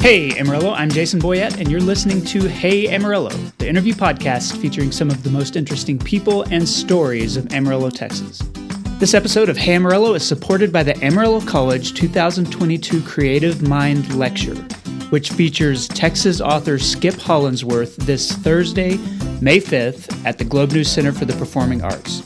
[0.00, 3.28] Hey Amarillo, I'm Jason Boyett, and you're listening to Hey Amarillo,
[3.58, 8.38] the interview podcast featuring some of the most interesting people and stories of Amarillo, Texas.
[8.98, 14.54] This episode of Hey Amarillo is supported by the Amarillo College 2022 Creative Mind Lecture,
[15.10, 18.96] which features Texas author Skip Hollandsworth this Thursday,
[19.42, 22.20] May 5th, at the Globe News Center for the Performing Arts.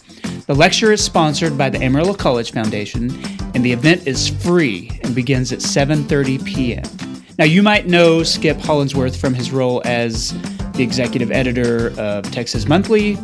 [0.47, 3.11] The lecture is sponsored by the Amarillo College Foundation,
[3.53, 7.04] and the event is free and begins at 7:30 p.m.
[7.37, 10.33] Now, you might know Skip Hollandsworth from his role as
[10.75, 13.19] the executive editor of Texas Monthly,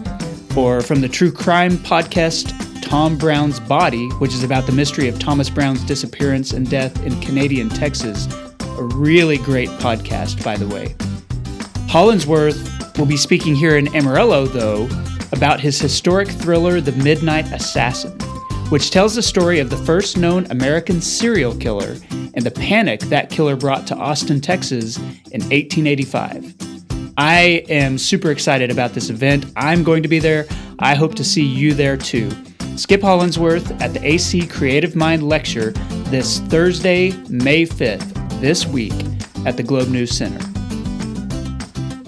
[0.57, 5.21] or from the true crime podcast Tom Brown's Body, which is about the mystery of
[5.21, 8.27] Thomas Brown's disappearance and death in Canadian Texas.
[8.79, 10.97] A really great podcast, by the way.
[11.89, 14.89] Hollandsworth will be speaking here in Amarillo, though,
[15.31, 18.19] about his historic thriller, The Midnight Assassin,
[18.71, 21.97] which tells the story of the first known American serial killer
[22.35, 26.55] and the panic that killer brought to Austin, Texas in 1885.
[27.19, 29.45] I am super excited about this event.
[29.57, 30.47] I'm going to be there.
[30.79, 32.31] I hope to see you there too.
[32.77, 35.73] Skip Hollandsworth at the AC Creative Mind Lecture
[36.07, 38.95] this Thursday, May 5th, this week
[39.45, 40.39] at the Globe News Center.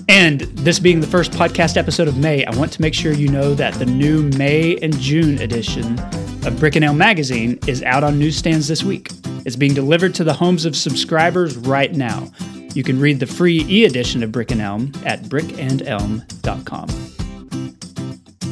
[0.08, 3.28] And this being the first podcast episode of May, I want to make sure you
[3.28, 5.98] know that the new May and June edition
[6.44, 9.10] of Brick and Elm magazine is out on newsstands this week.
[9.44, 12.30] It's being delivered to the homes of subscribers right now.
[12.74, 16.88] You can read the free e edition of Brick and Elm at brickandelm.com.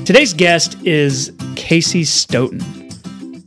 [0.05, 2.60] Today's guest is Casey Stoughton.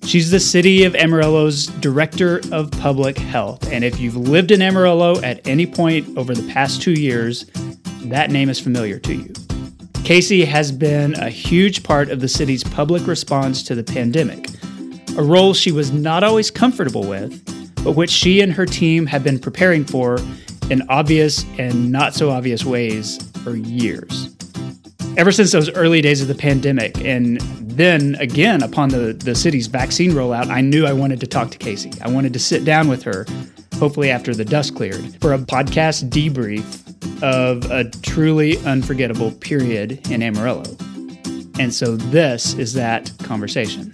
[0.04, 3.72] She's the city of Amarillo's Director of Public Health.
[3.72, 7.46] And if you've lived in Amarillo at any point over the past two years,
[8.06, 9.34] that name is familiar to you.
[10.04, 14.50] Casey has been a huge part of the city's public response to the pandemic
[15.18, 17.46] a role she was not always comfortable with,
[17.84, 20.20] but which she and her team have been preparing for
[20.72, 24.36] in obvious and not so obvious ways for years.
[25.16, 29.68] Ever since those early days of the pandemic, and then again upon the, the city's
[29.68, 31.92] vaccine rollout, I knew I wanted to talk to Casey.
[32.02, 33.28] I wanted to sit down with her,
[33.76, 36.83] hopefully after the dust cleared, for a podcast debrief
[37.24, 40.64] of a truly unforgettable period in Amarillo.
[41.60, 43.92] And so this is that conversation.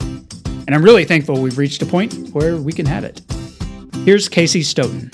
[0.68, 3.22] And I'm really thankful we've reached a point where we can have it.
[4.06, 5.12] Here's Casey Stoughton.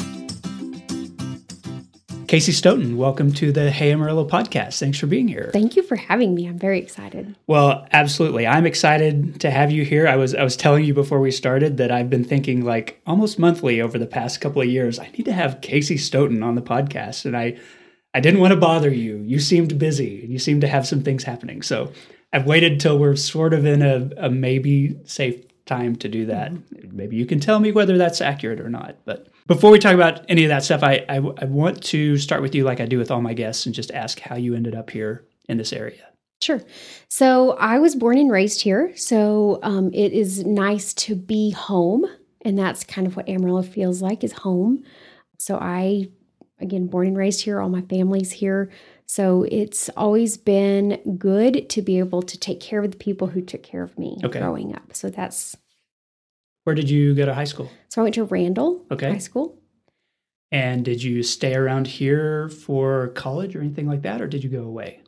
[2.28, 4.80] Casey Stoughton, welcome to the Hey Amarillo podcast.
[4.80, 5.52] Thanks for being here.
[5.54, 6.48] Thank you for having me.
[6.48, 7.36] I'm very excited.
[7.48, 8.46] Well, absolutely.
[8.46, 10.08] I'm excited to have you here.
[10.08, 13.40] I was I was telling you before we started that I've been thinking like almost
[13.40, 16.62] monthly over the past couple of years, I need to have Casey Stoughton on the
[16.62, 17.26] podcast.
[17.26, 17.58] And I
[18.16, 19.18] I didn't want to bother you.
[19.18, 21.62] You seemed busy and you seemed to have some things happening.
[21.62, 21.92] So
[22.32, 26.54] I've waited till we're sort of in a, a maybe safe time to do that.
[26.54, 26.96] Mm-hmm.
[26.96, 28.96] Maybe you can tell me whether that's accurate or not.
[29.04, 32.42] But before we talk about any of that stuff, I, I, I want to start
[32.42, 34.76] with you like I do with all my guests and just ask how you ended
[34.76, 36.08] up here in this area.
[36.42, 36.62] Sure.
[37.10, 38.96] So I was born and raised here.
[38.96, 42.06] So um, it is nice to be home.
[42.42, 44.86] And that's kind of what Amarillo feels like is home.
[45.38, 46.10] So I,
[46.60, 47.60] again, born and raised here.
[47.60, 48.70] All my family's here.
[49.06, 53.42] So it's always been good to be able to take care of the people who
[53.42, 54.40] took care of me okay.
[54.40, 54.94] growing up.
[54.94, 55.56] So that's.
[56.64, 57.70] Where did you go to high school?
[57.90, 59.12] So I went to Randall okay.
[59.12, 59.60] High School.
[60.52, 64.50] And did you stay around here for college or anything like that, or did you
[64.50, 65.02] go away?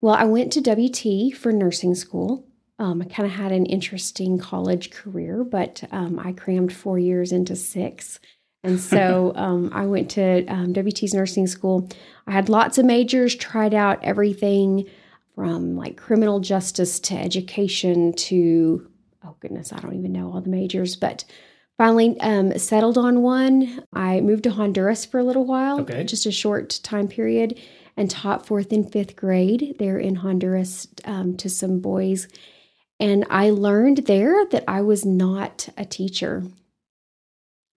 [0.00, 2.46] Well, I went to WT for nursing school.
[2.78, 7.32] Um, I kind of had an interesting college career, but um, I crammed four years
[7.32, 8.18] into six.
[8.64, 11.88] And so um, I went to um, WT's nursing school.
[12.26, 14.86] I had lots of majors, tried out everything
[15.34, 18.88] from like criminal justice to education to,
[19.24, 21.24] oh goodness, I don't even know all the majors, but
[21.78, 23.84] finally um, settled on one.
[23.92, 26.04] I moved to Honduras for a little while, okay.
[26.04, 27.58] just a short time period,
[27.96, 32.28] and taught fourth and fifth grade there in Honduras um, to some boys.
[33.00, 36.44] And I learned there that I was not a teacher.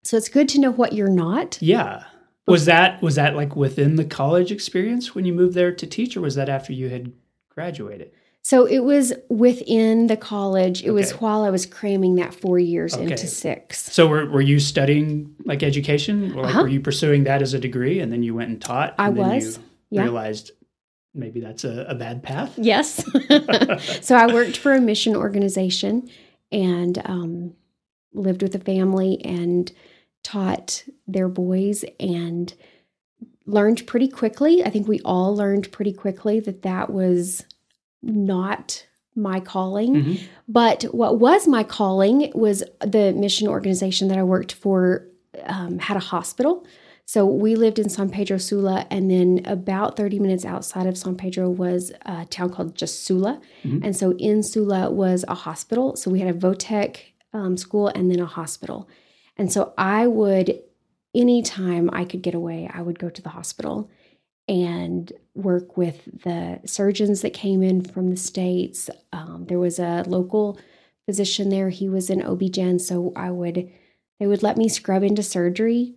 [0.05, 1.57] So it's good to know what you're not.
[1.61, 2.03] Yeah.
[2.47, 6.15] Was that was that like within the college experience when you moved there to teach
[6.15, 7.11] or was that after you had
[7.49, 8.11] graduated?
[8.43, 10.83] So it was within the college.
[10.83, 10.91] It okay.
[10.91, 13.03] was while I was cramming that 4 years okay.
[13.03, 13.81] into 6.
[13.91, 16.61] So were were you studying like education or like uh-huh.
[16.61, 19.37] were you pursuing that as a degree and then you went and taught and I
[19.37, 19.57] was.
[19.89, 20.03] yeah.
[20.03, 20.51] realized
[21.15, 22.53] maybe that's a, a bad path?
[22.57, 23.03] Yes.
[24.05, 26.07] so I worked for a mission organization
[26.51, 27.55] and um,
[28.13, 29.71] lived with a family and
[30.25, 32.53] taught their boys and
[33.45, 34.63] learned pretty quickly.
[34.63, 37.45] I think we all learned pretty quickly that that was
[38.01, 38.85] not
[39.15, 39.95] my calling.
[39.95, 40.25] Mm-hmm.
[40.47, 45.07] But what was my calling was the mission organization that I worked for
[45.45, 46.65] um, had a hospital.
[47.05, 51.15] So we lived in San Pedro Sula, and then about 30 minutes outside of San
[51.15, 53.39] Pedro was a town called just Sula.
[53.63, 53.83] Mhm.
[53.83, 55.95] And so in Sula was a hospital.
[55.95, 56.97] So we had a VOTEC
[57.31, 58.89] um, school and then a hospital.
[59.37, 60.59] And so I would,
[61.13, 63.89] anytime I could get away, I would go to the hospital
[64.47, 68.89] and work with the surgeons that came in from the States.
[69.11, 70.59] Um, there was a local
[71.05, 71.69] physician there.
[71.69, 72.79] He was an OB-GYN.
[72.79, 73.69] So I would,
[74.19, 75.95] they would let me scrub into surgery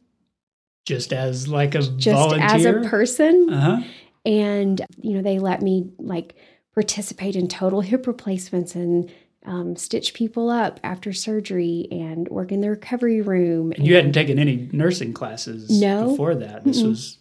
[0.87, 2.49] Just as like a just volunteer.
[2.49, 3.49] as a person.
[3.53, 3.83] uh-huh.
[4.27, 6.35] And, you know, they let me like
[6.75, 9.11] participate in total hip replacements and
[9.49, 13.73] um, stitch people up after surgery and work in the recovery room.
[13.73, 16.11] And you hadn't taken any nursing classes No.
[16.11, 16.65] before that.
[16.65, 16.91] This Mm-mm.
[16.91, 17.19] was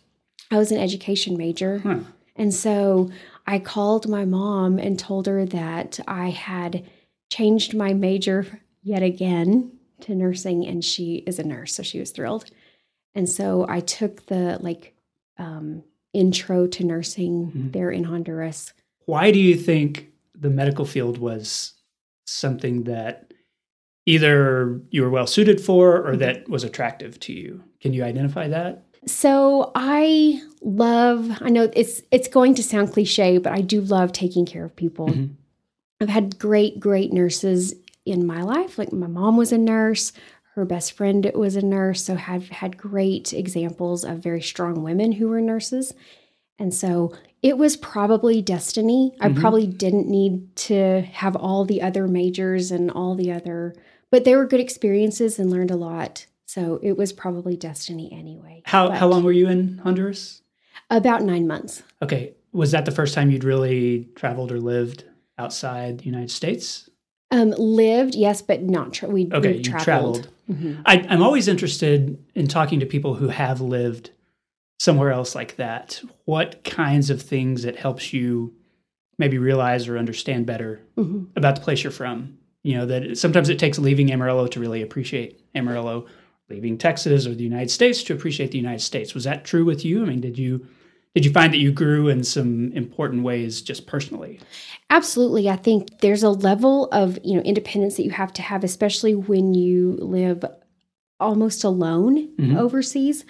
[0.52, 1.80] I was an education major.
[1.80, 2.00] huh.
[2.36, 3.10] And so
[3.48, 6.86] I called my mom and told her that I had
[7.30, 9.72] changed my major yet again
[10.02, 12.46] to nursing, and she is a nurse, so she was thrilled.
[13.16, 14.94] And so I took the like
[15.40, 15.84] um,
[16.14, 17.72] intro to nursing Mhm.
[17.74, 18.74] there in Honduras.
[19.06, 21.74] Why do you think the medical field was
[22.28, 23.34] something that
[24.06, 27.64] either you were well suited for or that was attractive to you?
[27.82, 28.84] Can you identify that?
[29.06, 31.32] So I love.
[31.42, 34.76] I know it's it's going to sound cliche, but I do love taking care of
[34.76, 35.08] people.
[35.08, 35.36] Mhm.
[36.02, 37.74] I've had great, great nurses
[38.06, 38.78] in my life.
[38.78, 40.12] Like my mom was a nurse,
[40.56, 42.04] her best friend was a nurse.
[42.04, 45.94] So have had great examples of very strong women who were nurses.
[46.59, 47.13] And so
[47.44, 49.13] it was probably destiny.
[49.21, 49.36] I Mhm.
[49.39, 53.75] probably didn't need to have all the other majors and all the other,
[54.12, 56.25] but they were good experiences and learned a lot.
[56.45, 58.62] So it was probably destiny anyway.
[58.65, 60.42] How But how long were you in Honduras?
[60.89, 61.83] About nine months.
[62.01, 62.33] Okay.
[62.54, 65.04] Was that the first time you'd really traveled or lived
[65.38, 66.89] outside the United States?
[67.30, 69.27] Um, lived, yes, but not tra- we.
[69.31, 69.83] Okay, we you traveled.
[70.24, 70.30] traveled.
[70.50, 70.81] Mhm.
[70.86, 74.12] I, I'm always interested in talking to people who have lived
[74.78, 76.02] somewhere else like that.
[76.26, 78.54] What kinds of things it helps you
[79.18, 81.28] maybe realize or understand better Mhm.
[81.36, 82.38] about the place you're from?
[82.64, 86.06] You know, that sometimes it takes leaving Amarillo to really appreciate Amarillo,
[86.50, 89.14] leaving Texas or the United States to appreciate the United States.
[89.14, 90.04] Was that true with you?
[90.04, 90.66] I mean, did you
[91.16, 94.40] did you find that you grew in some important ways just personally?
[94.92, 95.50] Absolutely.
[95.50, 99.16] I think there's a level of, you know, independence that you have to have, especially
[99.16, 100.46] when you live
[101.20, 102.56] almost alone Mhm.
[102.56, 103.26] overseas.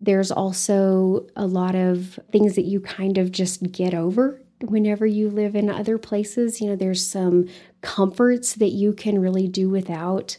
[0.00, 5.30] There's also a lot of things that you kind of just get over whenever you
[5.30, 6.60] live in other places.
[6.60, 7.48] You know, there's some
[7.80, 10.36] comforts that you can really do without.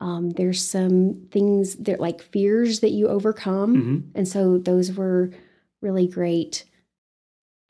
[0.00, 3.76] Um, there's some things that like fears that you overcome.
[3.76, 4.10] Mhm.
[4.14, 5.30] And so those were
[5.80, 6.64] really great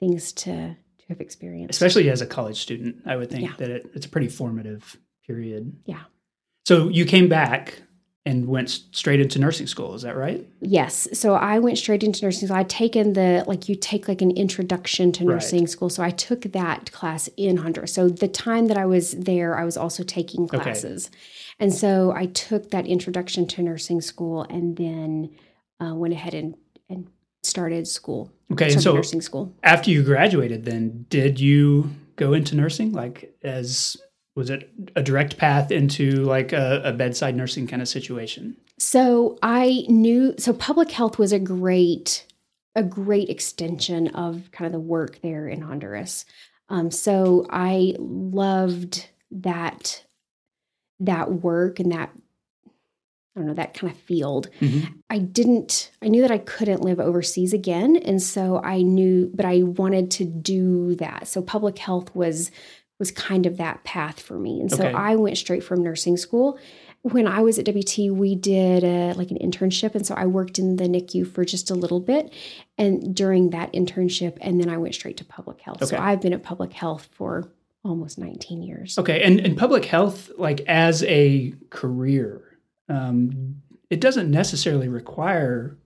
[0.00, 0.50] things to,
[0.98, 1.70] to have experienced.
[1.70, 3.54] Especially as a college student, I would think Yeah.
[3.58, 4.96] that it, it's a pretty formative
[5.26, 5.72] period.
[5.86, 6.02] Yeah.
[6.66, 7.80] So you came back
[8.28, 9.94] and went straight into nursing school.
[9.94, 10.46] Is that right?
[10.60, 11.08] Yes.
[11.14, 12.58] So I went straight into nursing school.
[12.58, 15.34] I'd taken the, like, you take like an introduction to Right.
[15.34, 15.88] nursing school.
[15.88, 17.94] So I took that class in Honduras.
[17.94, 21.18] So the time that I was there, I was also taking classes Okay.
[21.60, 25.30] And so I took that introduction to nursing school and then
[25.80, 26.54] uh, went ahead and,
[26.90, 27.08] and
[27.42, 28.30] started school.
[28.52, 28.68] Okay.
[28.68, 29.54] Started so nursing school.
[29.62, 32.92] after you graduated, then did you go into nursing?
[32.92, 33.96] Like, as
[34.38, 38.56] was it a direct path into like a, a bedside nursing kind of situation?
[38.78, 42.24] So I knew so public health was a great
[42.76, 46.24] a great extension of kind of the work there in Honduras.
[46.68, 50.04] Um, so I loved that
[51.00, 52.10] that work and that
[52.64, 54.50] I don't know that kind of field.
[54.60, 54.94] Mhm.
[55.10, 59.46] I didn't I knew that I couldn't live overseas again and so I knew but
[59.46, 61.26] I wanted to do that.
[61.26, 62.52] So public health was
[62.98, 64.60] was kind of that path for me.
[64.60, 64.92] And so Okay.
[64.92, 66.58] I went straight from nursing school.
[67.02, 70.58] When I was at WT, we did a, like an internship and so I worked
[70.58, 72.32] in the NICU for just a little bit
[72.76, 75.86] and during that internship and then I went straight to public health.
[75.86, 77.48] So I've been at public health for
[77.84, 78.98] almost 19 years.
[78.98, 79.22] Okay.
[79.22, 85.78] And, and public health, like as a career, um, it doesn't necessarily require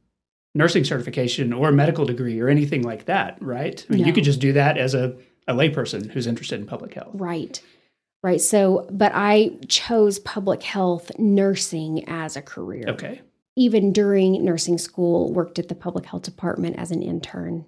[0.55, 3.87] nursing certification or medical degree or anything like that, right?
[3.89, 5.17] I mean, you could just do that as a,
[5.49, 7.11] a layperson who's interested in public health.
[7.15, 7.61] Right.
[8.23, 8.41] Right.
[8.41, 12.85] So, but I chose public health nursing as a career.
[12.89, 13.21] Okay.
[13.57, 17.65] Even during nursing school, worked at the public health department as an intern.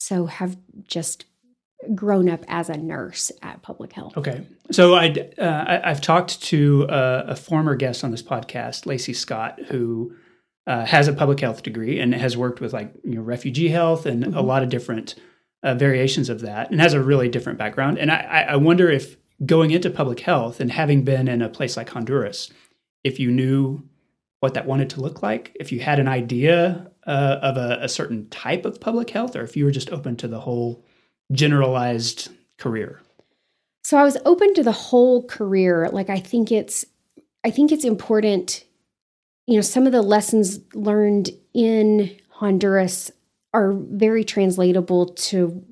[0.00, 1.24] So, have just
[1.94, 4.16] grown up as a nurse at public health.
[4.16, 4.46] Okay.
[4.70, 5.00] So uh,
[5.38, 10.14] I, I've talked to a, a former guest on this podcast, Lacey Scott, who
[10.66, 14.06] uh, has a public health degree and has worked with like you know refugee health
[14.06, 14.44] and a Mhm.
[14.44, 15.16] lot of different
[15.62, 17.98] uh, variations of that, and has a really different background.
[17.98, 21.76] And I, I wonder if going into public health and having been in a place
[21.76, 22.50] like Honduras,
[23.04, 23.82] if you knew
[24.40, 27.88] what that wanted to look like, if you had an idea uh, of a, a
[27.88, 30.84] certain type of public health, or if you were just open to the whole
[31.32, 32.28] generalized
[32.58, 33.00] career.
[33.84, 35.88] So I was open to the whole career.
[35.92, 36.84] Like I think it's
[37.44, 38.64] I think it's important
[39.46, 43.10] you know some of the lessons learned in Honduras
[43.52, 45.64] are very translatable to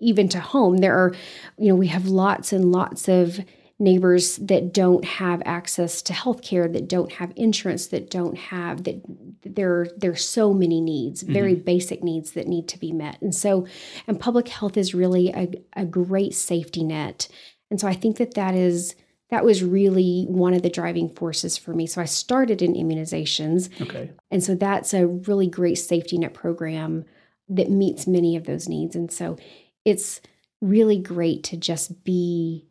[0.00, 0.78] even to home.
[0.78, 1.14] There are
[1.58, 3.40] you know we have lots and lots of
[3.82, 8.84] neighbors that don't have access to health care that don't have insurance that don't have
[8.84, 9.02] that
[9.42, 11.32] there there's so many needs mm-hmm.
[11.32, 13.66] very basic needs that need to be met and so
[14.06, 17.26] and public health is really a, a great safety net
[17.72, 18.94] and so i think that that is
[19.32, 23.68] that was really one of the driving forces for me so i started in immunizations
[23.82, 27.04] okay and so that's a really great safety net program
[27.48, 29.36] that meets many of those needs and so
[29.84, 30.20] it's
[30.60, 32.66] really great to just be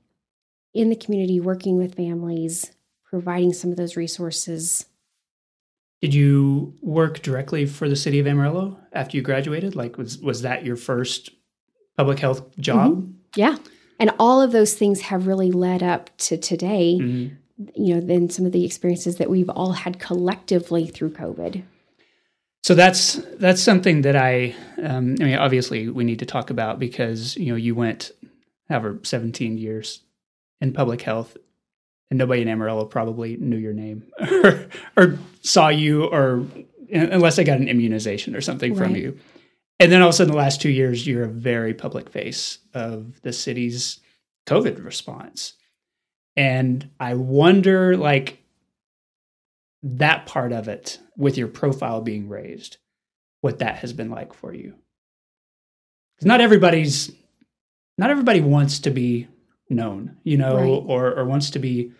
[0.74, 2.72] in the community, working with families,
[3.04, 4.86] providing some of those resources.
[6.02, 9.76] Did you work directly for the city of Amarillo after you graduated?
[9.76, 11.30] Like, was was that your first
[11.96, 12.94] public health job?
[12.94, 13.12] Mm-hmm.
[13.36, 13.58] Yeah,
[14.02, 16.98] and all of those things have really led up to today.
[17.00, 17.36] Mm-hmm.
[17.76, 21.62] You know, then some of the experiences that we've all had collectively through COVID.
[22.64, 26.80] So that's that's something that I, um, I mean, obviously we need to talk about
[26.80, 28.12] because you know you went,
[28.70, 30.02] however, seventeen years
[30.60, 31.38] in public health,
[32.10, 34.04] and nobody in Amarillo probably knew your name
[34.44, 34.68] or,
[34.98, 36.44] or saw you, or
[36.92, 38.84] unless they got an immunization or something right.
[38.84, 39.20] from you.
[39.82, 42.60] And then all of a sudden, the last two years, you're a very public face
[42.76, 44.00] of the city's
[44.46, 45.56] COVID response.
[46.38, 48.44] And I wonder, like,
[49.82, 52.78] that part of it with your profile being raised,
[53.42, 54.76] what that has been like for you.
[56.16, 57.12] Because not everybody's,
[57.98, 59.28] not everybody wants to be
[59.68, 60.68] known, you know, right.
[60.68, 61.92] or or wants to be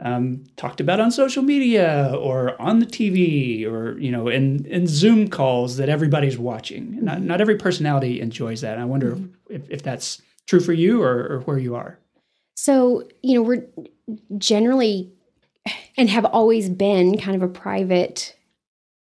[0.00, 4.86] um, talked about on social media or on the TV or you know in in
[4.86, 6.88] Zoom calls that everybody's watching.
[6.88, 7.04] Mm-hmm.
[7.04, 8.74] Not not every personality enjoys that.
[8.74, 9.54] And I wonder mm-hmm.
[9.54, 11.98] if, if that's true for you or, or where you are.
[12.54, 13.66] So you know we're
[14.36, 15.12] generally
[15.96, 18.36] and have always been kind of a private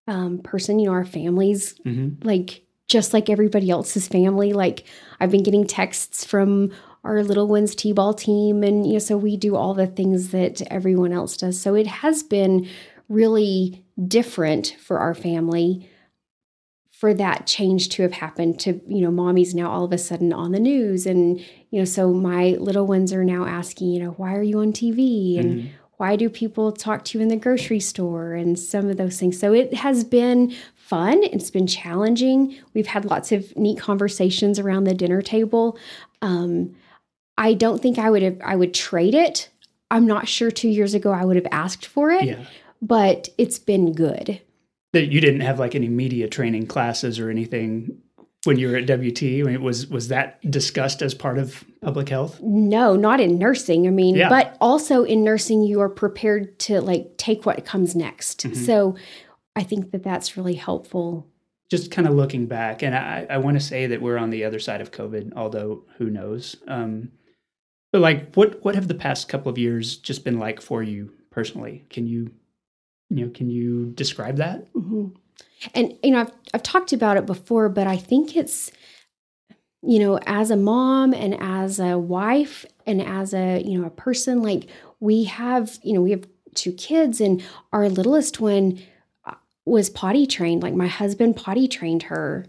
[0.08, 0.78] um, person.
[0.78, 2.26] You know, our families mm-hmm.
[2.26, 4.52] like just like everybody else's family.
[4.52, 4.84] Like
[5.20, 6.72] I've been getting texts from
[7.04, 10.60] our little ones t-ball team and you know so we do all the things that
[10.70, 11.60] everyone else does.
[11.60, 12.68] So it has been
[13.08, 15.88] really different for our family
[16.90, 20.32] for that change to have happened to you know mommy's now all of a sudden
[20.32, 21.06] on the news.
[21.06, 21.40] And
[21.70, 24.72] you know so my little ones are now asking you know why are you on
[24.72, 25.68] tv and mm-hmm.
[25.96, 28.34] why do people talk to you in the grocery store?
[28.34, 29.38] and some of those things.
[29.38, 31.22] So it has been fun.
[31.22, 32.56] It's been challenging.
[32.74, 35.78] We've had lots of neat conversations around the dinner table.
[36.20, 36.74] Um,
[37.40, 39.48] I don't think I would have I would trade it.
[39.90, 42.24] I'm not sure 2 years ago I would have asked for it.
[42.24, 42.44] Yeah.
[42.80, 44.40] But it's been good.
[44.92, 48.00] That you didn't have like any media training classes or anything
[48.44, 49.22] when you were at WT?
[49.22, 52.40] I mean, was was that discussed as part of public health?
[52.40, 53.86] No, not in nursing.
[53.86, 54.28] I mean, yeah.
[54.28, 58.40] but also in nursing, you are prepared to like take what comes next.
[58.40, 58.64] Mm-hmm.
[58.64, 58.96] So,
[59.56, 61.26] I think that that's really helpful.
[61.70, 64.44] Just kind of looking back, and I, I want to say that we're on the
[64.44, 66.56] other side of COVID, although who knows?
[66.66, 67.12] Um,
[67.92, 71.12] but like, what what have the past couple of years just been like for you
[71.30, 71.84] personally?
[71.90, 72.30] Can you,
[73.08, 74.72] you know, can you describe that?
[74.74, 75.08] Mm-hmm.
[75.74, 78.70] And you know, I've I've talked about it before, but I think it's,
[79.82, 83.90] you know, as a mom and as a wife and as a you know a
[83.90, 84.68] person, like
[85.00, 87.42] we have, you know, we have two kids, and
[87.72, 88.80] our littlest one
[89.24, 90.62] uh, was potty trained.
[90.62, 92.46] Like my husband potty trained her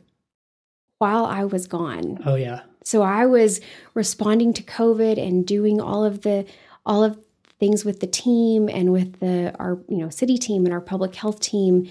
[0.99, 2.19] while I was gone.
[2.25, 2.61] Oh yeah.
[2.83, 3.61] So I was
[3.93, 6.45] responding to COVID and doing all of the
[6.85, 7.19] all of
[7.59, 11.15] things with the team and with the our you know city team and our public
[11.15, 11.87] health team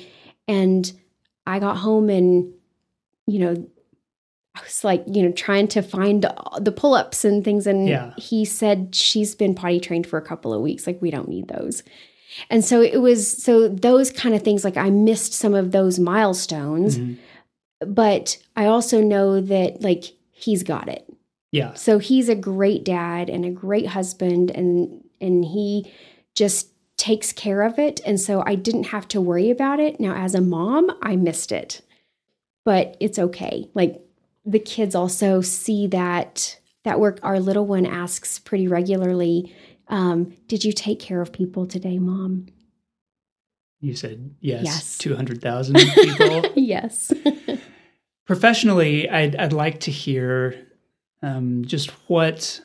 [0.49, 0.93] and
[1.47, 2.53] I got home and
[3.27, 3.67] you know
[4.55, 6.27] I was like, you know, trying to find
[6.61, 7.67] the pull ups and things.
[7.67, 8.13] And yeah.
[8.17, 10.87] he said she's been potty trained for a couple of weeks.
[10.87, 11.83] Like, we don't need those.
[12.49, 15.99] And so it was, so those kind of things, like I missed some of those
[15.99, 16.99] milestones.
[16.99, 17.93] Mm-hmm.
[17.93, 21.07] But I also know that, like, he's got it.
[21.53, 21.75] Yeah.
[21.75, 25.93] So he's a great dad and a great husband and and he
[26.35, 29.99] just takes care of it and so I didn't have to worry about it.
[30.01, 31.83] Now as a mom, I missed it.
[32.65, 33.69] But it's okay.
[33.75, 34.01] Like
[34.45, 39.55] the kids also see that that work our little one asks pretty regularly,
[39.89, 42.47] um, did you take care of people today, mom?
[43.81, 44.65] You said yes.
[44.65, 44.99] yes.
[44.99, 46.45] 200,000 people.
[46.55, 47.13] yes.
[48.31, 50.65] professionally, I'd, I'd like to hear
[51.21, 52.61] um, just what.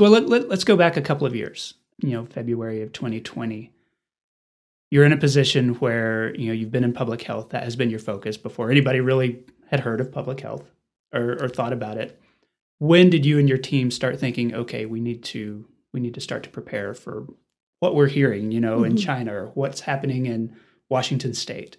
[0.00, 1.74] Well, let, let, let's go back a couple of years.
[2.02, 3.70] You know, February of 2020.
[4.90, 7.90] you're in a position where you know you've been in public health that has been
[7.90, 10.68] your focus before anybody really had heard of public health
[11.12, 12.20] or, or thought about it
[12.78, 16.20] when did you and your team start thinking okay we need to we need to
[16.20, 17.26] start to prepare for
[17.80, 18.92] what we're hearing you know mm-hmm.
[18.92, 20.56] in china or what's happening in
[20.88, 21.76] washington state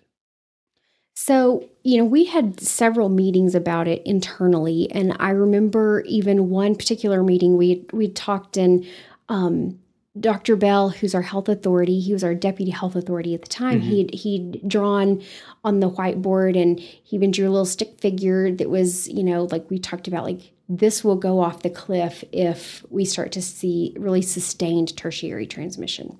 [1.21, 6.75] so, you know, we had several meetings about it internally, and I remember even one
[6.75, 8.87] particular meeting we we talked in.
[9.27, 9.79] Um,
[10.17, 10.55] Dr.
[10.55, 13.81] Bell, who's our health authority, he was our deputy health authority at the time.
[13.81, 13.89] Mm-hmm.
[13.89, 15.21] He'd he'd drawn
[15.65, 19.43] on the whiteboard and he even drew a little stick figure that was, you know,
[19.51, 23.41] like we talked about, like this will go off the cliff if we start to
[23.41, 26.17] see really sustained tertiary transmission.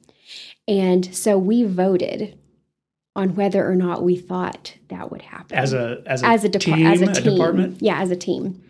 [0.67, 2.37] And so we voted
[3.15, 6.49] on whether or not we thought that would happen as a as a, as a,
[6.49, 7.27] team, as a, team.
[7.27, 7.81] a department.
[7.81, 8.61] Yeah, as a team.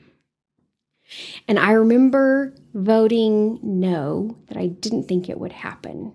[1.48, 6.14] And I remember voting no, that I didn't think it would happen.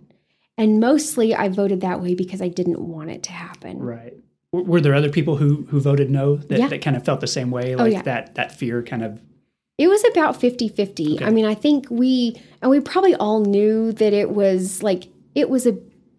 [0.57, 3.81] And mostly I voted that way because I didn't want it to happen.
[3.81, 4.15] Right.
[4.53, 6.69] Were there other people who who voted no that, yeah.
[6.69, 7.75] that kind of felt the same way?
[7.75, 8.03] Oh, like oh, yeah.
[8.03, 9.21] that that fear kind of
[9.77, 11.17] it was about 50-50.
[11.17, 11.25] Okay.
[11.25, 15.51] I mean, I think we and we probably all knew that it was like it
[15.51, 15.77] was a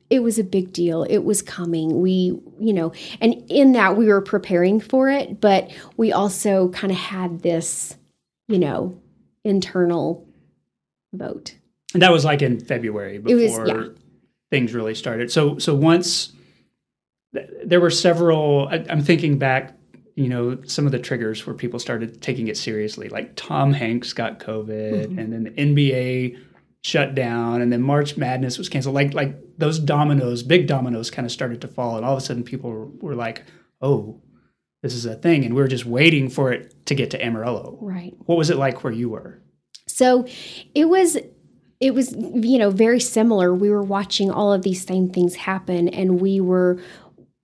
[0.10, 1.04] it was a big deal.
[1.04, 2.02] It was coming.
[2.02, 6.92] We, you know, and in that we were preparing for it, but we also kind
[6.92, 7.98] of had this,
[8.48, 9.00] you know,
[9.44, 10.28] internal
[11.14, 11.56] vote.
[11.94, 13.88] And that was like in February before was, yeah.
[14.52, 15.32] things really started.
[15.32, 16.34] So, so once
[17.64, 19.76] there were several, I, I'm thinking back,
[20.16, 24.14] you know, some of the triggers where people started taking it seriously, like Tom Hanks
[24.14, 25.20] got COVID, mm-hmm.
[25.20, 26.40] and then the NBA
[26.86, 28.94] shut down and then March Madness was canceled.
[28.94, 32.22] Like like those dominoes, big dominoes kind of started to fall and all of a
[32.22, 33.44] sudden people were, were like,
[33.82, 34.22] "Oh,
[34.84, 37.80] this is a thing." And we were just waiting for it to get to Amarillo.
[37.82, 38.14] Right.
[38.28, 39.42] What was it like where you were?
[39.88, 40.28] So,
[40.76, 41.18] it was
[41.80, 43.52] it was you know very similar.
[43.52, 46.80] We were watching all of these same things happen and we were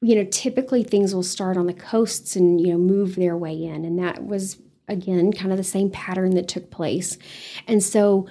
[0.03, 3.63] you know typically things will start on the coasts and you know move their way
[3.63, 7.17] in and that was again kind of the same pattern that took place.
[7.65, 8.27] And so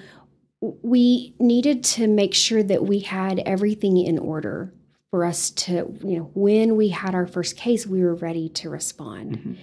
[0.61, 4.73] we needed to make sure that we had everything in order
[5.09, 8.69] for us to, you know, when we had our first case, we were ready to
[8.69, 9.37] respond.
[9.37, 9.53] Mm-hmm.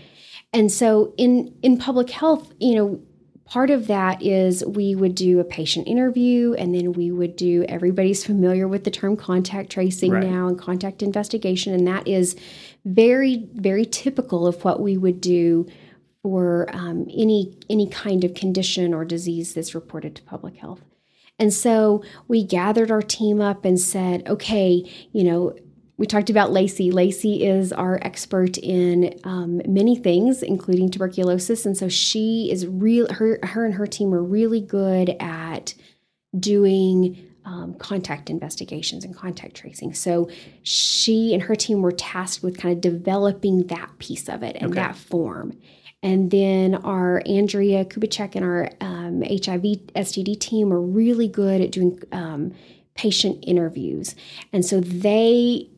[0.52, 3.00] And so in in public health, you know,
[3.44, 7.64] part of that is we would do a patient interview and then we would do
[7.68, 10.26] everybody's familiar with the term contact tracing right.
[10.26, 12.36] now and contact investigation and that is
[12.84, 15.66] very very typical of what we would do
[16.22, 20.82] for um, any any kind of condition or disease that's reported to public health.
[21.38, 25.54] And so we gathered our team up and said, okay, you know,
[25.96, 26.90] we talked about Lacey.
[26.92, 33.12] Lacey is our expert in um, many things, including tuberculosis, and so she is real.
[33.12, 35.74] Her, her and her team are really good at
[36.38, 39.92] doing um, contact investigations and contact tracing.
[39.94, 40.30] So
[40.62, 44.70] she and her team were tasked with kind of developing that piece of it and
[44.70, 44.74] okay.
[44.74, 45.58] that form.
[46.02, 51.72] And then our Andrea Kubicek and our um, HIV STD team are really good at
[51.72, 52.52] doing um,
[52.94, 54.14] patient interviews.
[54.52, 55.68] And so they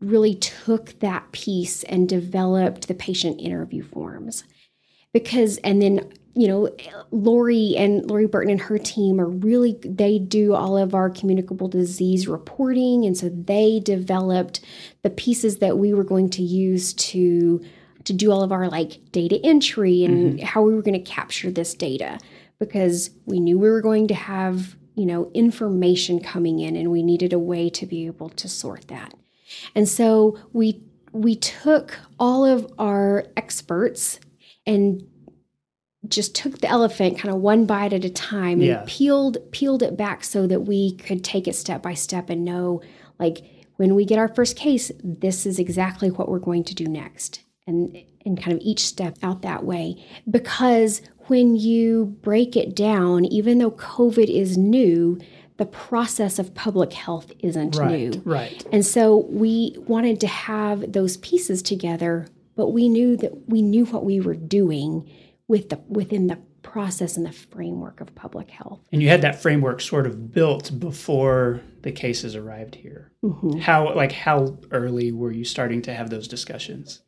[0.00, 4.44] really took that piece and developed the patient interview forms.
[5.12, 6.70] Because, and then you know,
[7.10, 11.68] Lori and Lori Burton and her team are really, they do all of our communicable
[11.68, 13.04] disease reporting.
[13.04, 14.60] And so they developed
[15.02, 17.60] the pieces that we were going to use to
[18.04, 20.46] to do all of our like data entry and mm-hmm.
[20.46, 22.18] how we were going to capture this data
[22.58, 27.02] because we knew we were going to have you know information coming in and we
[27.02, 29.14] needed a way to be able to sort that
[29.74, 30.82] and so we
[31.12, 34.20] we took all of our experts
[34.66, 35.02] and
[36.08, 38.80] just took the elephant kind of one bite at a time yeah.
[38.80, 42.44] and peeled peeled it back so that we could take it step by step and
[42.44, 42.80] know
[43.18, 43.42] like
[43.76, 47.42] when we get our first case this is exactly what we're going to do next
[47.70, 49.96] and and kind of each step out that way.
[50.30, 55.18] Because when you break it down even though covid is new
[55.58, 58.22] the process of public health isn't right, new.
[58.24, 58.66] right.
[58.72, 63.84] And so we wanted to have those pieces together but we knew that we knew
[63.86, 65.08] what we were doing
[65.48, 68.80] with the within the process and the framework of public health.
[68.92, 73.12] And you had that framework sort of built before the cases arrived here.
[73.24, 73.58] Mm-hmm.
[73.58, 77.02] how like how early were you starting to have those discussions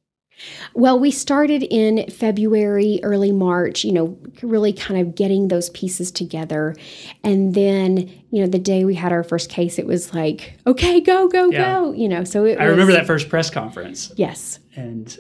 [0.75, 6.11] well, we started in February, early March, you know, really kind of getting those pieces
[6.11, 6.75] together.
[7.23, 11.01] And then, you know, the day we had our first case, it was like, okay,
[11.01, 11.75] go, go, yeah.
[11.75, 12.25] go, you know.
[12.25, 14.13] So it I was, remember that first press conference.
[14.17, 14.59] Yes.
[14.75, 15.17] And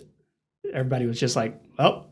[0.72, 2.08] everybody was just like, well,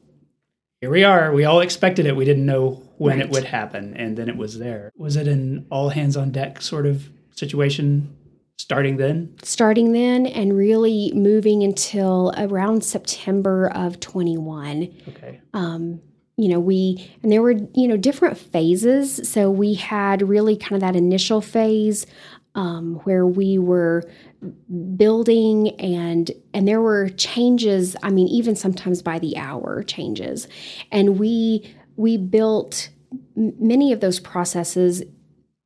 [0.81, 1.33] here we are.
[1.33, 2.17] We all expected it.
[2.17, 3.27] We didn't know when right.
[3.27, 3.95] it would happen.
[3.97, 4.93] And then it was there.
[4.97, 8.17] Was it an all hands on deck sort of situation
[8.61, 9.35] starting then?
[9.43, 14.95] Starting then and really moving until around September of 21.
[15.09, 15.41] Okay.
[15.55, 16.01] Um,
[16.37, 19.29] you know, we, and there were, you know, different phases.
[19.29, 22.07] So we had really kind of that initial phase
[22.55, 24.03] um, where we were
[24.97, 30.49] building and and there were changes i mean even sometimes by the hour changes
[30.91, 32.89] and we we built
[33.37, 35.03] many of those processes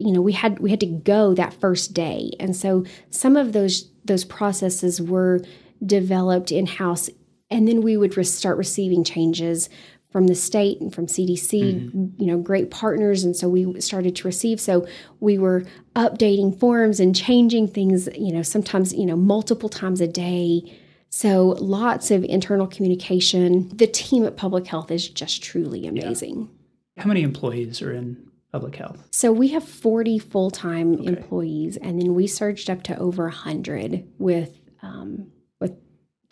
[0.04, 3.52] you know we had we had to go that first day and so some of
[3.52, 5.40] those those processes were
[5.84, 7.08] developed in house
[7.50, 9.68] and then we would re- start receiving changes
[10.14, 12.22] from the state and from CDC, mm-hmm.
[12.22, 13.24] you know, great partners.
[13.24, 14.60] And so we started to receive.
[14.60, 14.86] So
[15.18, 15.64] we were
[15.96, 20.62] updating forms and changing things, you know, sometimes, you know, multiple times a day.
[21.10, 23.76] So lots of internal communication.
[23.76, 26.48] The team at Public Health is just truly amazing.
[26.96, 27.02] Yeah.
[27.02, 28.23] How many employees are in
[28.54, 29.08] public health?
[29.10, 31.06] So we have 40 full time okay.
[31.06, 35.32] employees, and then we surged up to over 100 with um,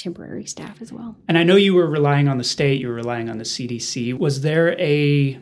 [0.03, 1.17] temporary staff as well.
[1.29, 4.19] And I know you were relying on the state, you were relying on the CDC.
[4.19, 5.39] Was there a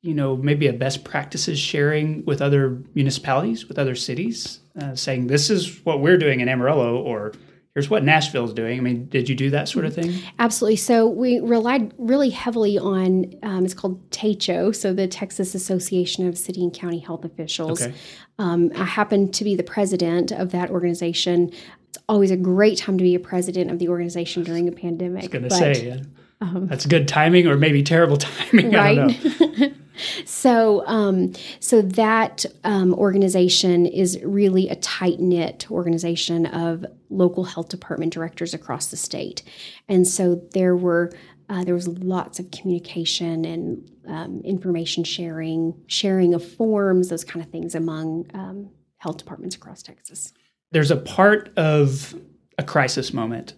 [0.00, 5.26] you know, maybe a best practices sharing with other municipalities, with other cities, uh, saying
[5.26, 7.32] this is what we're doing in Amarillo, or
[7.78, 8.76] here's what Nashville's doing.
[8.76, 10.12] I mean, did you do that sort of thing?
[10.40, 10.74] Absolutely.
[10.74, 16.36] So we relied really heavily on um, it's called TACCHO, so the Texas Association of
[16.36, 17.80] City and County Health Officials.
[17.80, 17.94] Okay.
[18.40, 21.52] Um, I happen to be the president of that organization
[21.90, 25.22] it's always a great time to be a president of the organization during a pandemic.
[25.22, 26.00] I was going to say, yeah.
[26.42, 28.72] um, that's good timing or maybe terrible timing.
[28.72, 29.72] Right.
[30.24, 37.68] so, um, so that um, organization is really a tight knit organization of local health
[37.68, 39.42] department directors across the state,
[39.88, 41.10] and so there were
[41.50, 47.44] uh, there was lots of communication and um, information sharing, sharing of forms, those kind
[47.44, 50.32] of things among um, health departments across Texas.
[50.72, 52.14] There's a part of
[52.58, 53.54] a crisis moment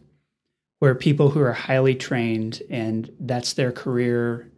[0.78, 4.50] where people who are highly trained and that's their career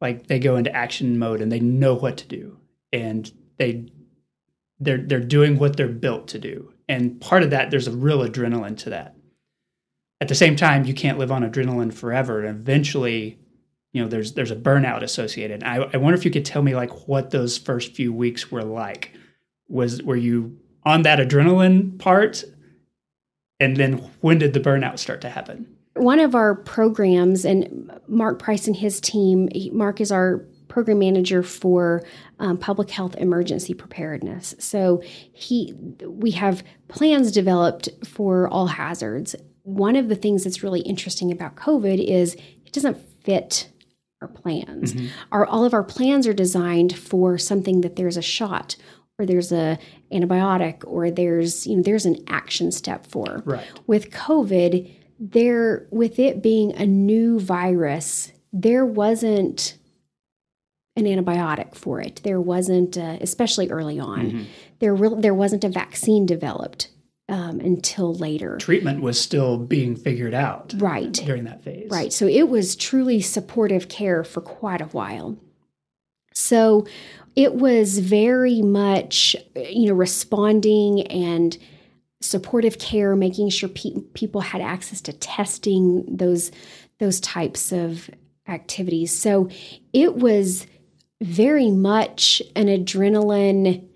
[0.00, 2.58] like they go into action mode and they know what to do.
[2.92, 3.86] And they
[4.78, 6.72] they're they're doing what they're built to do.
[6.88, 9.16] And part of that there's a real adrenaline to that.
[10.20, 12.44] At the same time you can't live on adrenaline forever.
[12.44, 13.38] And eventually
[13.92, 15.62] you know there's there's a burnout associated.
[15.62, 18.64] I, I wonder if you could tell me like what those first few weeks were
[18.64, 19.12] like.
[19.68, 22.44] Was were you on that adrenaline part?
[23.58, 25.75] And then when did the burnout start to happen?
[25.96, 31.42] One of our programs, and Mark Price and his team, Mark is our program manager
[31.42, 32.04] for
[32.38, 34.54] um, public health emergency preparedness.
[34.58, 35.74] So he,
[36.06, 39.34] we have plans developed for all hazards.
[39.62, 43.70] One of the things that's really interesting about COVID is it doesn't fit
[44.20, 44.92] our plans.
[44.92, 45.06] Mm-hmm.
[45.32, 48.76] Our all of our plans are designed for something that there's a shot
[49.18, 49.78] or there's a
[50.12, 56.18] antibiotic or there's you know there's an action step for right with covid there with
[56.18, 59.76] it being a new virus there wasn't
[60.96, 62.22] an antibiotic for it.
[62.24, 64.42] There wasn't uh, especially early on mm-hmm.
[64.78, 66.88] there re- there wasn't a vaccine developed
[67.28, 68.56] um, until later.
[68.56, 71.12] Treatment was still being figured out right.
[71.12, 71.88] during that phase.
[71.90, 72.12] Right.
[72.12, 75.36] So it was truly supportive care for quite a while.
[76.32, 76.86] So
[77.34, 81.58] it was very much, you know, responding and
[82.20, 86.50] supportive care, making sure pe- people had access to testing those
[86.98, 88.08] those types of
[88.48, 89.16] activities.
[89.16, 89.50] So
[89.92, 90.66] it was
[91.20, 93.86] very much an adrenaline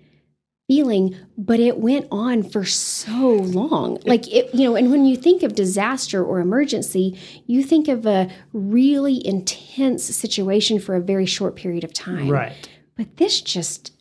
[0.67, 3.97] feeling, but it went on for so long.
[4.05, 8.05] Like it, you know, and when you think of disaster or emergency, you think of
[8.05, 12.29] a really intense situation for a very short period of time.
[12.29, 12.69] Right.
[12.95, 13.91] But this just,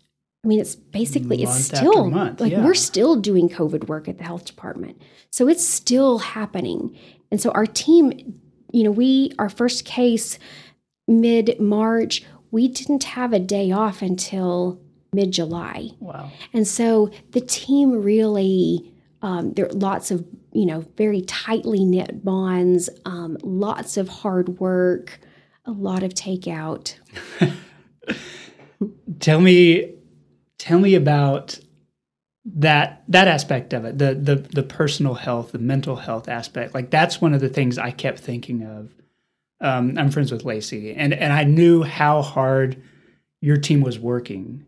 [0.42, 2.64] I mean, it's basically, month it's still month, like yeah.
[2.64, 5.00] we're still doing COVID work at the health department.
[5.30, 6.96] So it's still happening.
[7.30, 8.40] And so our team,
[8.72, 10.38] you know, we, our first case
[11.06, 14.80] mid March, we didn't have a day off until
[15.12, 15.90] mid July.
[16.00, 16.30] Wow.
[16.54, 22.24] And so the team really, um, there are lots of, you know, very tightly knit
[22.24, 25.20] bonds, um, lots of hard work,
[25.66, 26.94] a lot of takeout.
[29.20, 29.94] tell me
[30.60, 31.58] tell me about
[32.44, 36.74] that that aspect of it the the the personal health the mental health aspect.
[36.74, 38.94] Like that's one of the things i kept thinking of.
[39.62, 42.82] Um, i'm friends with lacey and and i knew how hard
[43.42, 44.64] your team was working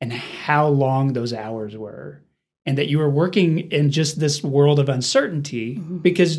[0.00, 2.22] and how long those hours were
[2.64, 5.98] and that you were working in just this world of uncertainty mm-hmm.
[5.98, 6.38] because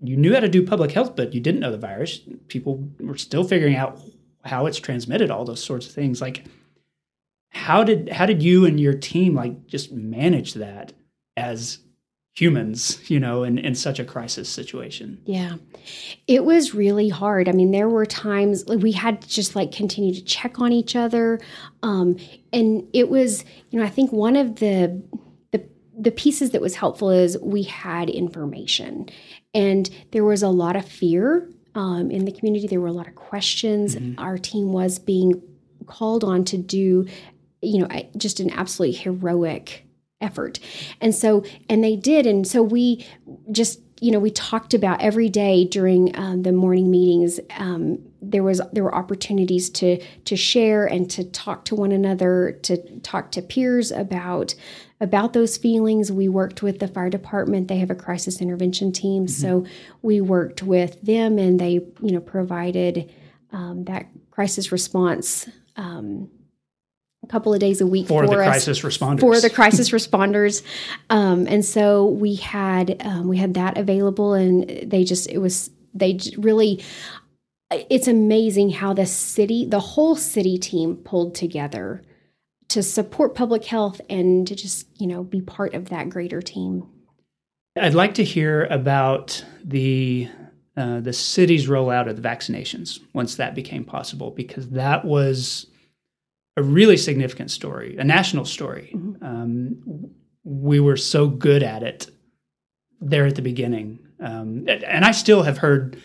[0.00, 2.20] you knew how to do public health but you didn't know the virus.
[2.48, 4.00] People were still figuring out
[4.44, 6.20] how it's transmitted all those sorts of things.
[6.20, 6.44] Like
[7.56, 10.92] how did how did you and your team like just manage that
[11.36, 11.78] as
[12.34, 15.18] humans, you know, in, in such a crisis situation.
[15.24, 15.56] Yeah.
[16.26, 17.48] It was really hard.
[17.48, 20.94] I mean, there were times we had to just like continue to check on each
[20.94, 21.40] other.
[21.82, 22.18] Um,
[22.52, 25.02] and it was, you know, I think one of the
[25.52, 25.66] the
[25.98, 29.08] the pieces that was helpful is we had information.
[29.54, 32.66] And there was a lot of fear um, in the community.
[32.66, 33.96] There were a lot of questions.
[33.96, 34.20] Mm-hmm.
[34.20, 35.42] Our team was being
[35.86, 37.06] called on to do,
[37.62, 39.86] you know, just an absolutely heroic
[40.20, 40.58] effort.
[41.00, 42.26] And so, and they did.
[42.26, 43.06] And so we
[43.50, 47.40] just, you know, we talked about every day during um, the morning meetings.
[47.56, 52.58] Um, there was there were opportunities to to share and to talk to one another,
[52.62, 54.54] to talk to peers about
[55.00, 56.10] about those feelings.
[56.12, 59.32] We worked with the fire department; they have a crisis intervention team, mm-hmm.
[59.42, 59.64] so
[60.02, 63.10] we worked with them, and they you know provided
[63.52, 66.28] um, that crisis response um,
[67.26, 69.20] a couple of days a week for, for the us, crisis responders.
[69.20, 70.62] For the crisis responders,
[71.10, 75.70] um, and so we had um, we had that available, and they just it was
[75.94, 76.82] they really.
[77.90, 82.00] It's amazing how the city, the whole city team pulled together
[82.68, 86.88] to support public health and to just you know be part of that greater team.
[87.76, 90.28] I'd like to hear about the
[90.76, 95.66] uh, the city's rollout of the vaccinations once that became possible, because that was
[96.56, 98.92] a really significant story, a national story.
[98.94, 99.24] Mm-hmm.
[99.24, 100.10] Um,
[100.44, 102.08] we were so good at it
[103.00, 106.00] there at the beginning, um, and I still have heard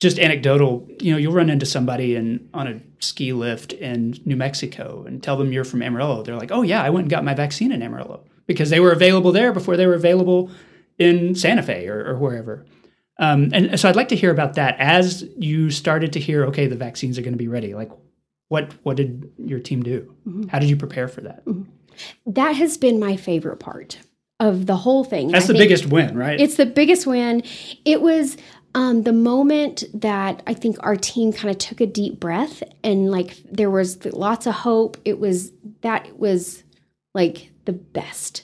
[0.00, 0.88] just anecdotal.
[1.00, 5.22] You know, you'll run into somebody in on a ski lift in New Mexico and
[5.22, 6.22] tell them you're from Amarillo.
[6.22, 8.92] They're like, "Oh yeah, I went and got my vaccine in Amarillo because they were
[8.92, 10.50] available there before they were available
[10.98, 12.66] in Santa Fe or, or wherever."
[13.18, 16.66] Um, and so I'd like to hear about that as you started to hear, okay,
[16.66, 17.74] the vaccines are going to be ready.
[17.74, 17.92] Like,
[18.48, 20.14] what what did your team do?
[20.26, 20.48] Mm-hmm.
[20.48, 21.44] How did you prepare for that?
[21.44, 21.70] Mm-hmm.
[22.26, 23.98] That has been my favorite part
[24.40, 25.28] of the whole thing.
[25.28, 26.40] That's I the biggest win, right?
[26.40, 27.42] It's the biggest win.
[27.84, 28.36] It was
[28.74, 33.10] um, the moment that I think our team kind of took a deep breath and
[33.10, 34.96] like there was lots of hope.
[35.04, 35.52] It was
[35.82, 36.64] that was
[37.14, 38.42] like the best.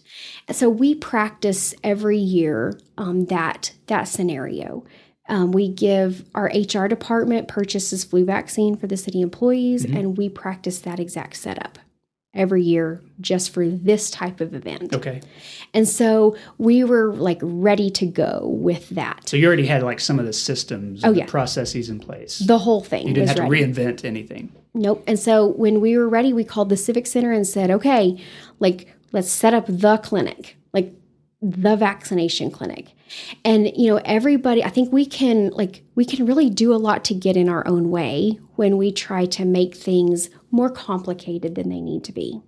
[0.52, 4.84] So we practice every year um, that that scenario.
[5.30, 9.96] Um, we give our HR department purchases flu vaccine for the city employees, mm-hmm.
[9.96, 11.78] and we practice that exact setup
[12.34, 14.94] every year just for this type of event.
[14.94, 15.20] Okay.
[15.72, 19.28] And so we were like ready to go with that.
[19.28, 21.26] So you already had like some of the systems, oh, yeah.
[21.26, 22.40] processes in place.
[22.40, 23.06] The whole thing.
[23.08, 23.64] You didn't have ready.
[23.64, 24.52] to reinvent anything.
[24.74, 25.02] Nope.
[25.06, 28.20] And so when we were ready, we called the Civic Center and said, okay,
[28.60, 30.92] like let's set up the clinic, like
[31.40, 32.94] the vaccination clinic
[33.44, 37.04] and you know everybody i think we can like we can really do a lot
[37.04, 41.68] to get in our own way when we try to make things more complicated than
[41.68, 42.40] they need to be.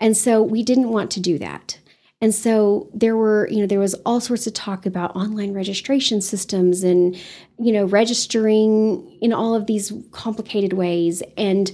[0.00, 1.78] And so we didn't want to do that.
[2.20, 6.20] And so there were you know there was all sorts of talk about online registration
[6.20, 7.14] systems and
[7.58, 11.22] you know registering in all of these complicated ways.
[11.36, 11.70] And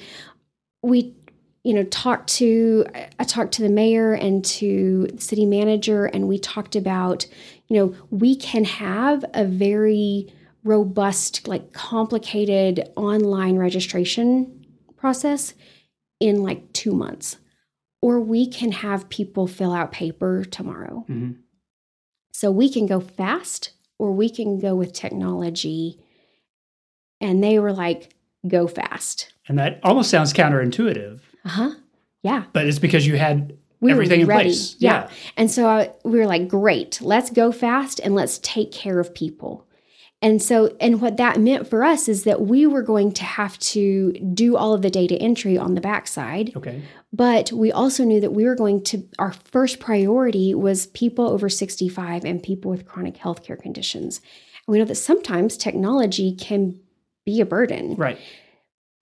[0.83, 1.15] we
[1.63, 2.85] you know talked to
[3.19, 7.27] i talked to the mayor and to the city manager and we talked about
[7.75, 10.33] you know we can have a very
[10.63, 14.65] robust like complicated online registration
[14.97, 15.55] process
[16.21, 17.39] in like two months
[18.01, 21.33] or we can have people fill out paper tomorrow mm-hmm.
[22.33, 25.99] so we can go fast or we can go with technology
[27.21, 28.15] and they were like
[28.47, 31.71] go fast and that almost sounds counterintuitive uh huh.
[32.25, 32.45] Yeah.
[32.55, 34.45] But it's because you had we everything in ready.
[34.45, 34.77] place.
[34.79, 35.05] Yeah.
[35.05, 35.11] yeah.
[35.37, 39.15] And so I, we were like, great, let's go fast and let's take care of
[39.15, 39.67] people.
[40.23, 43.59] And so, and what that meant for us is that we were going to have
[43.59, 46.53] to do all of the data entry on the backside.
[46.57, 46.83] Okay.
[47.13, 51.51] But we also knew that we were going to, our first priority was people over
[51.51, 54.23] 65 and people with chronic healthcare conditions.
[54.67, 56.81] And we know that sometimes technology can
[57.27, 57.95] be a burden.
[57.97, 58.19] Right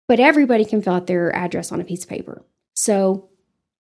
[0.08, 2.42] but everybody can fill out their address on a piece of paper.
[2.74, 3.28] So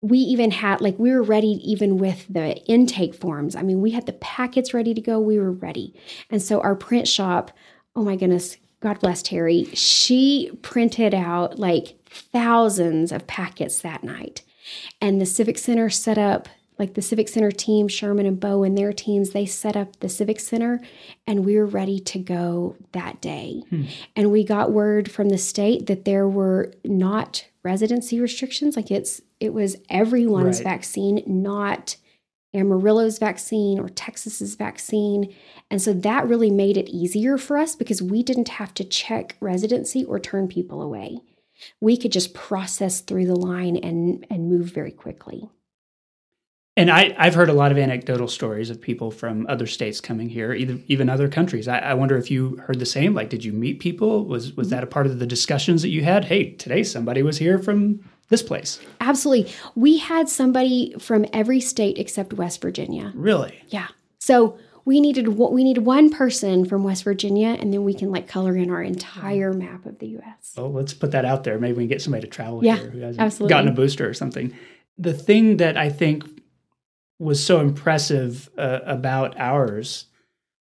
[0.09, 3.55] we even had like we were ready even with the intake forms.
[3.55, 5.19] I mean, we had the packets ready to go.
[5.19, 5.93] We were ready.
[6.29, 7.51] And so our print shop,
[7.95, 14.43] oh my goodness, God bless Terry, she printed out like thousands of packets that night.
[15.01, 18.77] And the Civic Center set up like the Civic Center team, Sherman and Bo and
[18.77, 20.81] their teams, they set up the Civic Center
[21.25, 23.63] and we were ready to go that day.
[23.69, 23.83] Hmm.
[24.15, 28.75] And we got word from the state that there were not residency restrictions.
[28.75, 30.65] Like it's it was everyone's right.
[30.65, 31.97] vaccine, not
[32.53, 35.33] Amarillo's vaccine or Texas's vaccine.
[35.69, 39.35] And so that really made it easier for us because we didn't have to check
[39.41, 41.19] residency or turn people away.
[41.81, 45.49] we could just process through the line and and move very quickly.
[46.77, 50.27] And I, I've heard a lot of anecdotal stories of people from other states coming
[50.27, 51.69] here, either, even other countries.
[51.69, 53.13] I, I wonder if you heard the same.
[53.13, 54.25] Like, did you meet people?
[54.25, 56.25] Was was that a part of the discussions that you had?
[56.25, 58.79] Hey, today somebody was here from this place.
[58.99, 59.53] Absolutely.
[59.75, 63.13] We had somebody from every state except West Virginia.
[63.15, 63.57] Really?
[63.69, 63.87] Yeah.
[64.19, 68.27] So we needed we needed one person from West Virginia, and then we can like
[68.27, 70.53] color in our entire map of the U.S.
[70.57, 71.57] Well, let's put that out there.
[71.57, 73.49] Maybe we can get somebody to travel Yeah, here who hasn't absolutely.
[73.53, 74.53] gotten a booster or something.
[74.97, 76.23] The thing that I think
[77.19, 80.05] was so impressive uh, about ours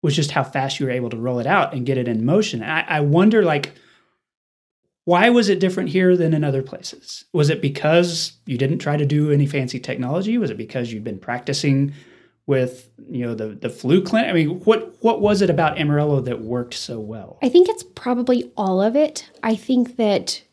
[0.01, 2.25] was just how fast you were able to roll it out and get it in
[2.25, 2.63] motion.
[2.63, 3.73] I, I wonder, like,
[5.05, 7.25] why was it different here than in other places?
[7.33, 10.37] Was it because you didn't try to do any fancy technology?
[10.37, 11.93] Was it because you'd been practicing
[12.45, 14.29] with you know the the flu clinic?
[14.29, 17.37] I mean, what what was it about Amarillo that worked so well?
[17.41, 19.29] I think it's probably all of it.
[19.43, 20.43] I think that,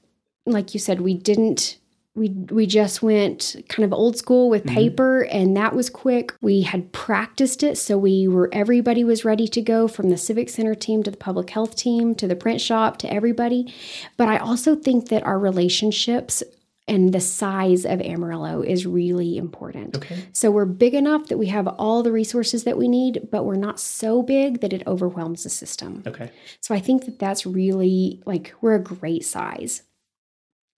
[0.47, 1.79] like you said, we didn't.
[2.17, 4.75] We we just went kind of old school with Mhm.
[4.75, 6.33] paper, and that was quick.
[6.41, 10.49] We had practiced it, so we were everybody was ready to go from the civic
[10.49, 13.73] center team to the public health team to the print shop to everybody.
[14.17, 16.45] But I also think that our relationships
[16.87, 19.97] and the size of Amarillo is really important.
[19.97, 20.17] Okay.
[20.35, 23.55] So we're big enough that we have all the resources that we need, but we're
[23.57, 26.03] not so big that it overwhelms the system.
[26.07, 26.31] Okay.
[26.61, 29.83] So I think that that's really like we're a great size.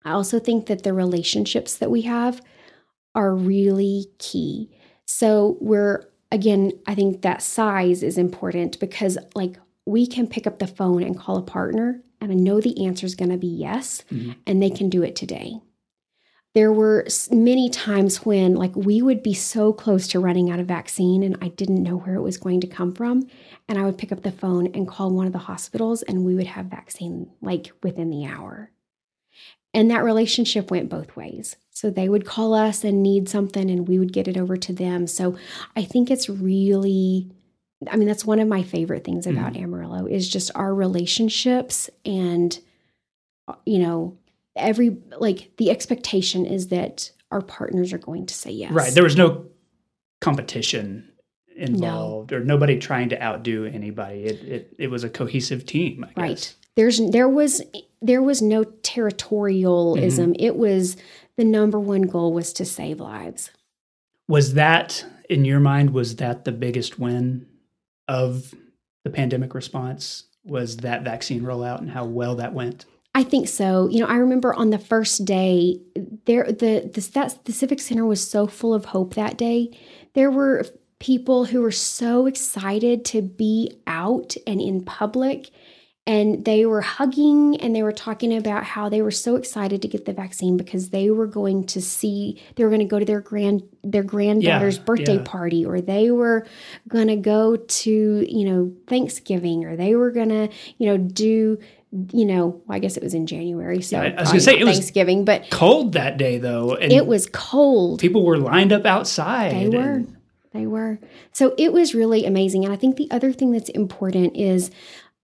[0.06, 2.40] I also think that the relationships that we have
[3.14, 4.70] are really key.
[5.04, 10.58] So we're again, I think that size is important because like we can pick up
[10.58, 13.46] the phone and call a partner and I know the answer is going to be
[13.46, 14.36] yes Mhm.
[14.46, 15.60] and they can do it today.
[16.54, 20.66] There were many times when like we would be so close to running out of
[20.66, 23.26] vaccine and I didn't know where it was going to come from
[23.68, 26.34] and I would pick up the phone and call one of the hospitals and we
[26.34, 28.70] would have vaccine like within the hour.
[29.76, 31.54] And that relationship went both ways.
[31.70, 34.72] So they would call us and need something and we would get it over to
[34.72, 35.06] them.
[35.06, 35.36] So
[35.76, 37.30] I think it's really
[37.90, 39.36] I mean that's one of my favorite things mm-hmm.
[39.36, 42.58] about Amarillo is just our relationships and
[43.66, 44.16] you know
[44.56, 48.72] every like the expectation is that our partners are going to say yes.
[48.72, 48.94] Right.
[48.94, 49.44] There was no
[50.22, 51.12] competition
[51.54, 54.24] involved or nobody trying to outdo anybody.
[54.24, 56.16] It it, it was a cohesive team, I guess.
[56.16, 56.56] Right.
[56.76, 57.62] There's there was
[58.02, 59.96] there was no territorialism.
[59.96, 60.32] Mm-hmm.
[60.38, 60.96] It was
[61.36, 63.50] the number one goal was to save lives.
[64.28, 67.46] Was that in your mind was that the biggest win
[68.08, 68.54] of
[69.04, 70.24] the pandemic response?
[70.44, 72.84] Was that vaccine rollout and how well that went?
[73.14, 73.88] I think so.
[73.88, 75.80] You know, I remember on the first day,
[76.26, 79.70] there the the that the Civic Center was so full of hope that day.
[80.12, 80.66] There were
[80.98, 85.50] people who were so excited to be out and in public
[86.08, 89.88] and they were hugging and they were talking about how they were so excited to
[89.88, 93.04] get the vaccine because they were going to see they were going to go to
[93.04, 95.22] their grand their granddaughter's Yeah, birthday yeah.
[95.24, 96.46] party or they were
[96.88, 97.90] going to go to
[98.28, 101.58] you know Thanksgiving or they were going to you know do
[102.12, 104.58] you know well, I guess it was in January so Yeah, I was gonna say,
[104.58, 108.72] it was- Thanksgiving but Cold that day though, and it was cold people were lined
[108.72, 109.52] up outside.
[109.52, 109.92] they were.
[109.94, 110.16] and-
[110.52, 110.98] They were.
[111.32, 112.64] So it was really amazing.
[112.64, 114.70] And I think the other thing that's important is,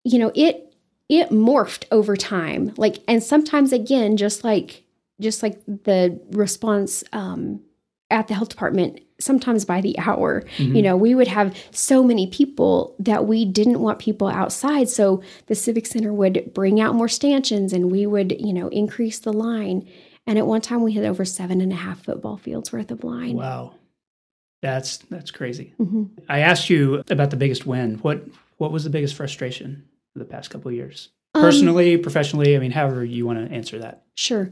[0.05, 0.72] you know, it
[1.21, 2.73] it morphed over time.
[2.77, 4.83] Like, and sometimes again, just like
[5.21, 7.61] just like the response um,
[8.11, 10.75] at the health department, sometimes by the hour, Mhm.
[10.75, 14.89] you know, we would have so many people that we didn't want people outside.
[14.89, 19.19] So the Civic Center would bring out more stanchions and we would, you know, increase
[19.21, 19.87] the line.
[20.27, 23.05] And at one time we had over seven and a half football fields worth of
[23.05, 23.37] line.
[23.37, 23.75] Wow.
[24.63, 25.75] That's that's crazy.
[25.81, 26.09] Mhm.
[26.29, 27.97] I asked you about the biggest win.
[27.99, 28.25] What
[28.59, 31.11] what was the biggest frustration the past couple of years?
[31.35, 34.05] Um, Personally, professionally, I mean, however you want to answer that.
[34.17, 34.51] Sure.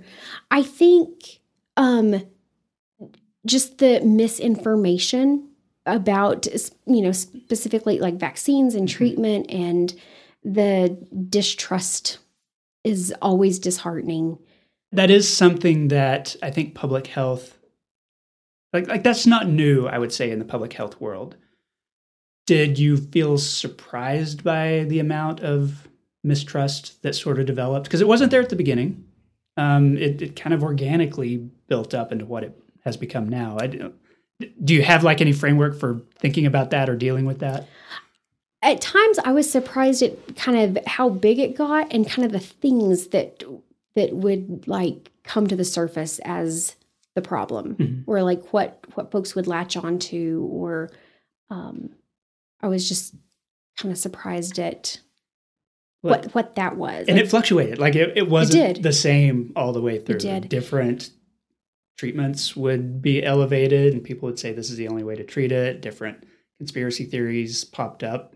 [0.50, 1.40] I think
[1.76, 2.22] um
[3.46, 5.48] just the misinformation
[5.86, 6.46] about
[6.86, 8.92] you know specifically like vaccines and Mhm.
[8.92, 9.94] treatment and
[10.44, 10.96] the
[11.28, 12.18] distrust
[12.84, 14.38] is always disheartening.
[14.92, 17.56] That is something that I think public health
[18.72, 21.36] like like that's not new, I would say, in the public health world.
[22.50, 25.86] Did you feel surprised by the amount of
[26.24, 27.84] mistrust that sort of developed?
[27.84, 29.04] Because it wasn't there at the beginning.
[29.56, 31.36] Um, it, it kind of organically
[31.68, 33.56] built up into what it has become now.
[33.60, 33.94] I, don't-
[34.66, 37.68] you have like any framework for thinking about that or dealing with that?
[38.62, 42.32] At times I was surprised at kind of how big it got and kind of
[42.32, 43.44] the things that
[43.94, 46.74] that would like come to the surface as
[47.14, 47.76] the problem.
[47.76, 48.04] Mhm.
[48.08, 50.90] or like what what folks would latch on to or
[51.50, 51.90] um
[52.62, 53.14] i was just
[53.76, 55.00] kind of surprised at
[56.02, 57.06] what what, what that was.
[57.08, 57.78] And like, it fluctuated.
[57.78, 60.18] Like it, it wasn't it the same all the way through.
[60.40, 61.10] Different
[61.98, 65.52] treatments would be elevated and people would say this is the only way to treat
[65.52, 65.82] it.
[65.82, 66.24] Different
[66.58, 68.34] conspiracy theories popped up.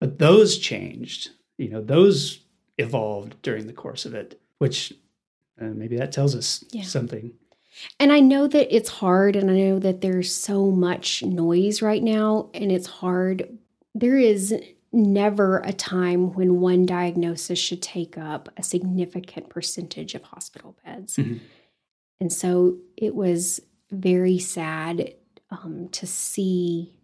[0.00, 1.30] But those changed.
[1.58, 2.40] You know, those
[2.78, 4.92] evolved during the course of it, which
[5.60, 6.82] uh, maybe that tells us yeah.
[6.82, 7.32] something.
[7.98, 12.02] And I know that it's hard, and I know that there's so much noise right
[12.02, 13.58] now, and it's hard.
[13.94, 14.54] There is
[14.92, 21.16] never a time when one diagnosis should take up a significant percentage of hospital beds.
[21.16, 21.38] Mm-hmm.
[22.20, 23.60] And so it was
[23.90, 25.14] very sad
[25.50, 26.94] um, to see,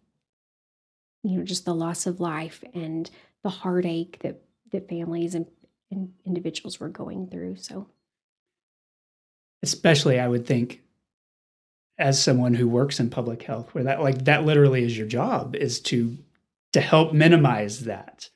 [1.23, 3.11] you know, just the loss of life and
[3.43, 5.47] the heartache that that families and,
[5.91, 7.57] and individuals were going through.
[7.57, 7.89] So,
[9.63, 10.83] especially, I would think,
[11.99, 15.55] as someone who works in public health, where that like that literally is your job
[15.55, 16.17] is to
[16.73, 18.29] to help minimize that.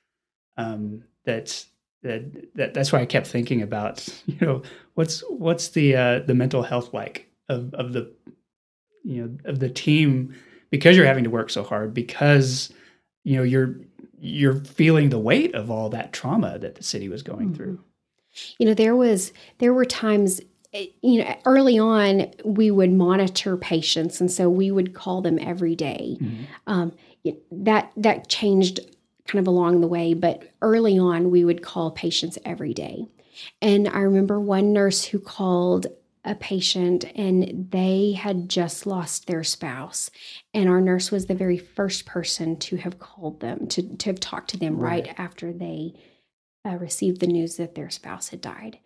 [0.57, 1.65] Um, that
[2.03, 4.63] that that that's why I kept thinking about you know
[4.95, 8.13] what's what's the uh, the mental health like of of the
[9.03, 10.35] you know of the team
[10.71, 12.73] because you're having to work so hard because
[13.25, 13.77] you know you're
[14.19, 17.55] you're feeling the weight of all that trauma that the city was going mm-hmm.
[17.55, 17.81] through.
[18.59, 20.41] You know there was there were times
[21.03, 25.77] you know early on we would monitor patients and so we would call them every
[25.77, 26.17] day.
[26.21, 26.45] Mm-hmm.
[26.67, 26.93] Um,
[27.51, 28.81] that that changed
[29.27, 33.07] kind of along the way, but early on we would call patients every day.
[33.63, 35.87] And I remember one nurse who called
[36.25, 40.11] a patient and they had just lost their spouse.
[40.55, 44.21] And our nurse was the very first person to have called them, to, to have
[44.21, 45.95] talked to them right, right after they
[46.67, 48.79] uh, received the news that their spouse had died.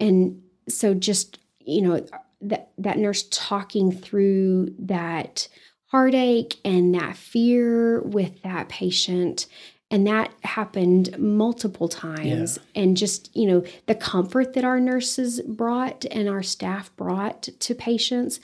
[0.00, 2.06] And so just, you know,
[2.40, 5.48] that, that nurse talking through that
[5.92, 9.46] heartache and that fear with that patient.
[9.90, 12.58] And that happened multiple times.
[12.74, 12.82] Yeah.
[12.82, 17.74] and just you know the comfort that our nurses brought and our staff brought to
[17.74, 18.40] patients.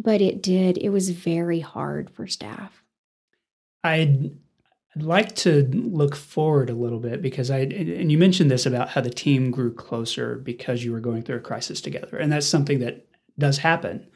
[0.00, 2.82] But it did it was very hard for staff.
[3.84, 4.32] I'd
[4.98, 8.90] I'd like to look forward a little bit because I and you mentioned this about
[8.90, 12.46] how the team grew closer because you were going through a crisis together and that's
[12.46, 13.06] something that
[13.38, 14.06] does happen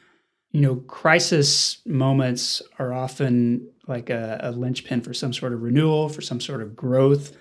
[0.52, 6.08] you know, crisis moments are often like a, a linchpin for some sort of renewal,
[6.08, 7.36] for some sort of growth,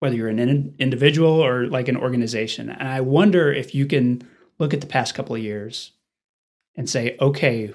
[0.00, 2.68] whether you're an in- individual or like an organization.
[2.68, 5.92] And I wonder if you can look at the past couple of years
[6.74, 7.72] and say, okay,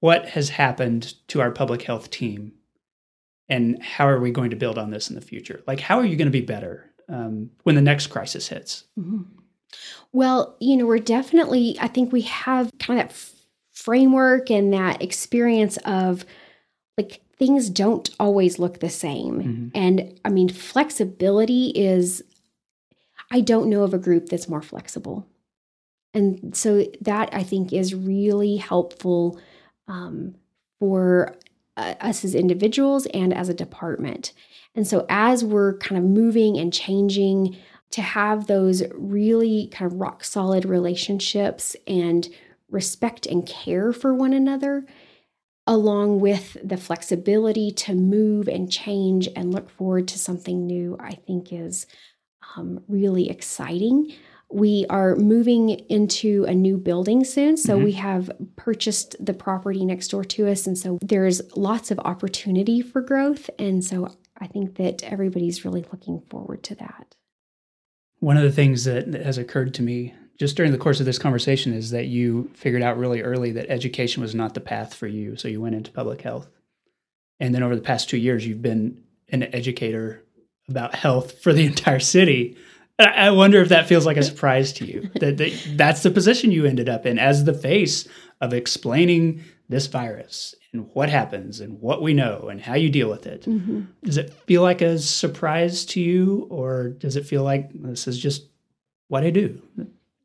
[0.00, 2.52] what has happened to our public health team?
[3.48, 5.62] And how are we going to build on this in the future?
[5.66, 8.84] Like, how are you going to be better um, when the next crisis hits?
[8.98, 9.22] Mm-hmm.
[10.12, 13.16] Well, you know, we're definitely, I think we have kind of that
[13.72, 16.24] framework and that experience of
[16.96, 19.40] like things don't always look the same.
[19.40, 19.68] Mm-hmm.
[19.74, 22.22] And I mean, flexibility is,
[23.30, 25.26] I don't know of a group that's more flexible.
[26.14, 29.38] And so that I think is really helpful
[29.86, 30.34] um,
[30.80, 31.36] for
[31.78, 34.32] uh, us as individuals and as a department.
[34.74, 37.56] And so as we're kind of moving and changing,
[37.90, 42.28] to have those really kind of rock solid relationships and
[42.70, 44.84] respect and care for one another,
[45.66, 51.12] along with the flexibility to move and change and look forward to something new, I
[51.14, 51.86] think is
[52.56, 54.12] um, really exciting.
[54.50, 57.56] We are moving into a new building soon.
[57.56, 57.84] So mm-hmm.
[57.84, 60.66] we have purchased the property next door to us.
[60.66, 63.50] And so there's lots of opportunity for growth.
[63.58, 67.14] And so I think that everybody's really looking forward to that.
[68.20, 71.18] One of the things that has occurred to me just during the course of this
[71.18, 75.08] conversation is that you figured out really early that education was not the path for
[75.08, 75.36] you.
[75.36, 76.48] So you went into public health.
[77.40, 80.24] And then over the past two years, you've been an educator
[80.68, 82.56] about health for the entire city.
[82.98, 86.50] I wonder if that feels like a surprise to you that, that that's the position
[86.50, 88.08] you ended up in as the face
[88.40, 93.08] of explaining this virus and what happens and what we know and how you deal
[93.08, 93.42] with it.
[93.42, 93.82] Mm-hmm.
[94.02, 98.18] Does it feel like a surprise to you, or does it feel like this is
[98.18, 98.48] just
[99.08, 99.62] what I do?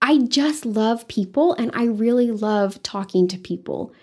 [0.01, 3.93] I just love people and I really love talking to people.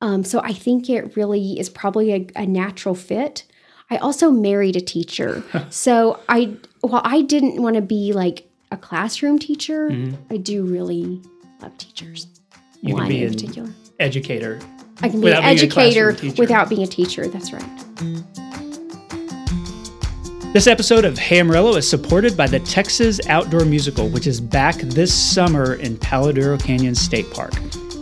[0.00, 3.44] Um, so I think it really is probably a, a natural fit.
[3.90, 5.42] I also married a teacher.
[5.70, 10.16] so I, while I didn't want to be like a classroom teacher, mm-hmm.
[10.32, 11.22] I do really
[11.60, 12.26] love teachers.
[12.82, 13.70] You One can be in particular.
[13.98, 14.60] educator.
[15.00, 17.26] I can be an educator without being a teacher.
[17.28, 17.64] That's right.
[20.52, 24.76] This episode of Hey Amarillo is supported by the Texas Outdoor Musical, which is back
[24.76, 27.52] this summer in Palo Duro Canyon State Park.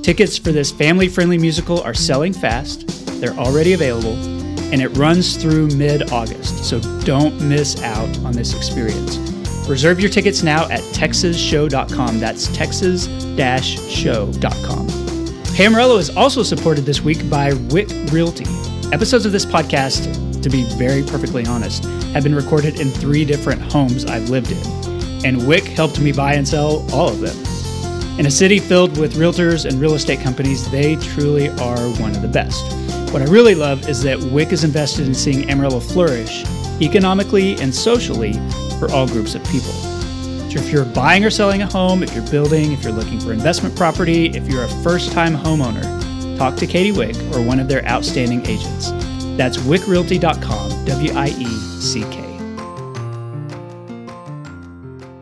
[0.03, 2.87] Tickets for this family friendly musical are selling fast,
[3.21, 4.36] they're already available,
[4.73, 9.19] and it runs through mid August, so don't miss out on this experience.
[9.69, 12.21] Reserve your tickets now at texasshow.com.
[12.21, 14.89] That's texas-show.com.
[15.55, 18.45] Hey Amarillo is also supported this week by Wieck Realty.
[18.93, 23.61] Episodes of this podcast, to be very perfectly honest, have been recorded in three different
[23.73, 24.59] homes I've lived in.
[25.25, 27.37] And Wieck helped me buy and sell all of them.
[28.21, 32.23] In a city filled with realtors and real estate companies, they truly are one of
[32.23, 32.65] the best.
[33.13, 36.45] What I really love is that Wieck is invested in seeing Amarillo flourish
[36.83, 38.35] economically and socially
[38.79, 39.73] for all groups of people.
[40.51, 43.33] So if you're buying or selling a home, if you're building, if you're looking for
[43.33, 47.69] investment property, if you're a first time homeowner, talk to Katie Wieck or one of
[47.69, 48.91] their outstanding agents.
[49.37, 51.47] That's wieckrealty.com, W I E
[51.81, 52.27] C K.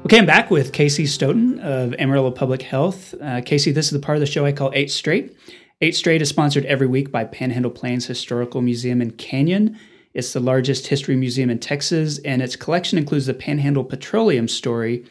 [0.04, 3.14] Okay, I'm back with Casey Stoughton of Amarillo Public Health.
[3.20, 5.36] Uh, Casey, this is the part of the show I call Eight Straight.
[5.80, 9.78] Eight Straight is sponsored every week by Panhandle Plains Historical Museum in Canyon.
[10.14, 15.04] It's the largest history museum in Texas, and its collection includes the Panhandle Petroleum Story,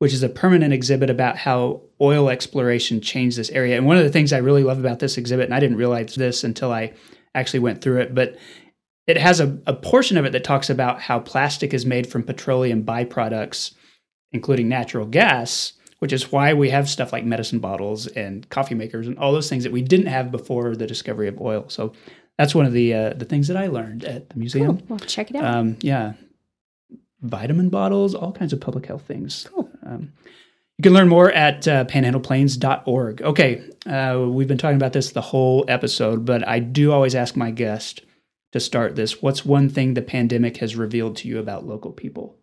[0.00, 3.76] which is a permanent exhibit about how oil exploration changed this area.
[3.76, 6.16] And one of the things I really love about this exhibit, and I didn't realize
[6.16, 6.92] this until I
[7.36, 8.36] actually went through it, but
[9.06, 12.24] it has a, a portion of it that talks about how plastic is made from
[12.24, 13.74] petroleum byproducts,
[14.32, 19.06] including natural gas, which is why we have stuff like medicine bottles and coffee makers
[19.06, 21.64] and all those things that we didn't have before the discovery of oil.
[21.68, 21.92] So
[22.36, 24.78] that's one of the uh, the things that I learned at the museum.
[24.78, 24.86] Cool.
[24.88, 25.44] Well, check it out.
[25.44, 26.14] Um, yeah,
[27.20, 29.46] vitamin bottles, all kinds of public health things.
[29.54, 29.70] Cool.
[29.86, 30.12] Um,
[30.76, 33.22] you can learn more at uh, panhandleplains.org.
[33.22, 37.36] Okay, uh, we've been talking about this the whole episode, but I do always ask
[37.36, 38.02] my guest
[38.50, 39.22] to start this.
[39.22, 42.41] What's one thing the pandemic has revealed to you about local people?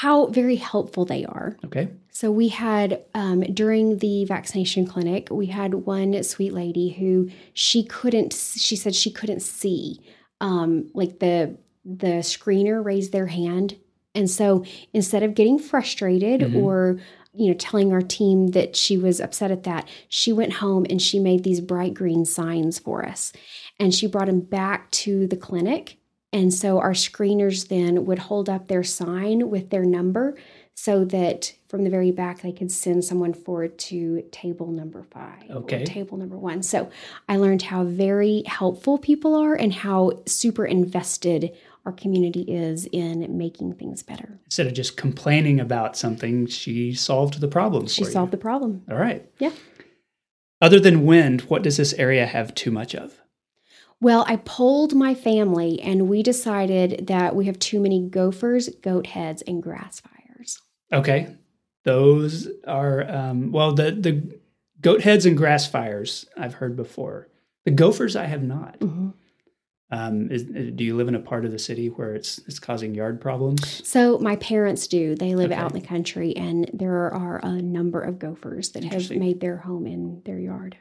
[0.00, 1.56] How very helpful they are.
[1.64, 1.88] Okay.
[2.10, 7.82] So we had um, during the vaccination clinic, we had one sweet lady who she
[7.82, 8.34] couldn't.
[8.34, 10.00] She said she couldn't see,
[10.42, 13.76] um, like the the screener raised their hand,
[14.14, 16.62] and so instead of getting frustrated Mhm.
[16.62, 17.00] or
[17.32, 21.00] you know telling our team that she was upset at that, she went home and
[21.00, 23.32] she made these bright green signs for us,
[23.80, 25.96] and she brought them back to the clinic.
[26.36, 30.36] And so our screeners then would hold up their sign with their number
[30.74, 35.50] so that from the very back they could send someone forward to table number five
[35.50, 35.84] Okay.
[35.86, 36.62] table number one.
[36.62, 36.90] So
[37.26, 41.56] I learned how very helpful people are and how super invested
[41.86, 44.38] our community is in making things better.
[44.44, 47.86] Instead of just complaining about something, she solved the problem.
[47.86, 48.12] She for you.
[48.12, 48.82] solved the problem.
[48.90, 49.24] All right.
[49.38, 49.52] Yeah.
[50.60, 53.22] Other than wind, what does this area have too much of?
[54.00, 59.06] Well, I polled my family and we decided that we have too many gophers, goat
[59.06, 60.60] heads, and grass fires.
[60.92, 61.34] Okay,
[61.84, 64.38] those are um, well the the
[64.80, 67.28] goat heads and grass fires I've heard before.
[67.64, 68.78] The gophers I have not.
[68.80, 69.14] Mhm.
[69.88, 72.94] Um, is, do you live in a part of the city where it's it's causing
[72.94, 73.86] yard problems?
[73.88, 75.14] So my parents do.
[75.14, 79.10] They live out in the country, and there are a number of gophers that have
[79.10, 80.76] made their home in their yard.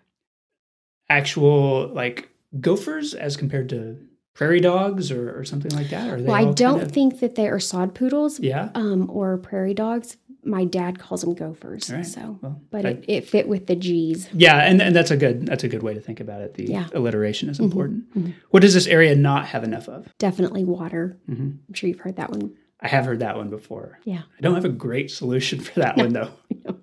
[1.08, 2.30] Actual like
[2.60, 3.98] gophers as compared to
[4.34, 6.10] prairie dogs or, or something like that?
[6.10, 8.70] Are they Well, I don't kind of- think that they are sod poodles Yeah.
[8.76, 10.18] um, or prairie dogs.
[10.44, 11.90] My dad calls them gophers.
[11.92, 12.06] Right.
[12.06, 14.30] So, Well, but I- it, it fit with the G's.
[14.34, 16.54] yeah, and, and that's a good that's a good way to think about it.
[16.54, 16.88] The Yeah.
[16.94, 18.14] alliteration is Mhm, important.
[18.16, 18.34] mhm.
[18.52, 20.08] What does this area not have enough of?
[20.20, 21.18] Definitely water.
[21.26, 22.52] hmm I'm sure you've heard that one.
[22.82, 24.00] I have heard that one before.
[24.04, 24.22] Yeah.
[24.38, 26.30] I don't have a great solution for that one though.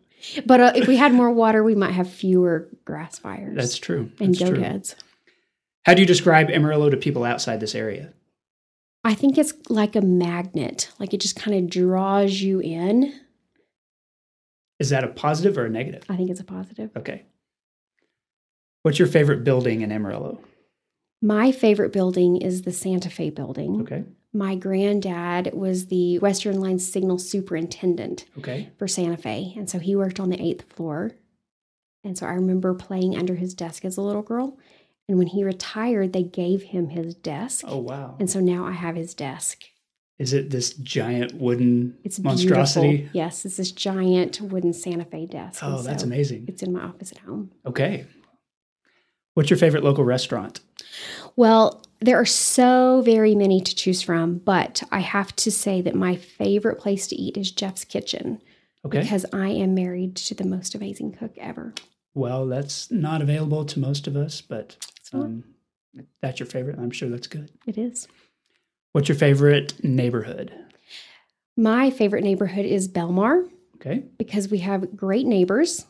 [0.47, 4.09] But uh, if we had more water, we might have fewer grass fires That's true.
[4.21, 4.63] and That's goat true.
[4.63, 4.95] heads.
[5.85, 8.13] How do you describe Amarillo to people outside this area?
[9.05, 10.91] I think it's like a magnet.
[11.01, 13.13] Like it just kind of draws you in.
[14.79, 16.05] Is that a positive or a negative?
[16.09, 16.91] I think it's a positive.
[16.97, 17.25] Okay.
[18.83, 20.41] What's your favorite building in Amarillo?
[21.21, 23.83] My favorite building is the Santa Fe building.
[23.83, 24.05] Okay.
[24.33, 28.71] My granddad was the Western Line Signal Superintendent Okay.
[28.79, 29.53] for Santa Fe.
[29.57, 31.13] And so he worked on the eighth floor.
[32.03, 34.59] And so I remember playing under his desk as a little girl.
[35.09, 37.65] And when he retired, they gave him his desk.
[37.69, 38.17] Oh wow.
[38.19, 39.65] And so now I have his desk.
[40.19, 42.89] Is it this giant wooden It's monstrosity?
[42.89, 43.11] beautiful.
[43.19, 45.61] Yes, it's this giant wooden Santa Fe desk.
[45.65, 46.45] Oh, And that's so amazing.
[46.49, 47.51] It's in my office at home.
[47.67, 48.07] Okay.
[49.35, 50.61] What's your favorite local restaurant?
[51.37, 55.95] Well, there are so very many to choose from, but I have to say that
[55.95, 58.41] my favorite place to eat is Jeff's Kitchen
[58.85, 59.01] Okay.
[59.01, 61.73] because I am married to the most amazing cook ever.
[62.15, 64.77] Well, that's not available to most of us, but.
[65.13, 65.45] Um,
[66.21, 66.79] that's your favorite.
[66.79, 67.51] I'm sure that's good.
[67.67, 68.09] It is.
[68.93, 70.53] What's your favorite neighborhood?
[71.57, 74.05] My favorite neighborhood is Belmar Okay.
[74.19, 75.87] because we have great neighbors.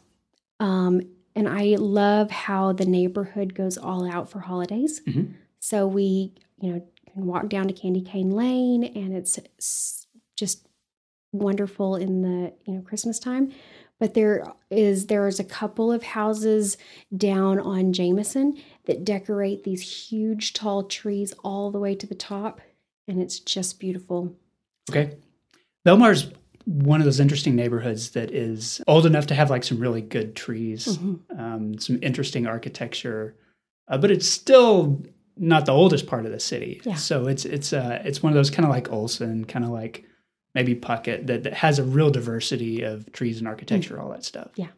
[0.61, 1.03] Um,
[1.35, 5.01] and I love how the neighborhood goes all out for holidays.
[5.07, 5.35] Mhm.
[5.61, 9.39] So we, you know, can walk down to Candy Cane Lane and it's
[10.37, 10.67] just
[11.33, 13.53] wonderful in the you know Christmas time.
[14.03, 16.77] But there is there is a couple of houses
[17.17, 22.61] down on Jameson that decorate these huge tall trees all the way to the top,
[23.07, 24.35] and it's just beautiful.
[24.91, 25.15] Okay.
[25.85, 26.33] Belmar's
[26.65, 30.35] one of those interesting neighborhoods that is old enough to have like some really good
[30.35, 31.41] trees, mm-hmm.
[31.41, 33.37] um, some interesting architecture,
[33.87, 35.01] uh, but it's still
[35.37, 36.81] not the oldest part of the city.
[36.83, 36.97] Yeah.
[36.97, 40.09] So it's it's uh, it's one of those kind of like Olsen, kind of like
[40.55, 44.05] maybe Puckett that, that has a real diversity of trees and architecture, mm-hmm.
[44.05, 44.51] all that stuff.
[44.57, 44.69] Yeah.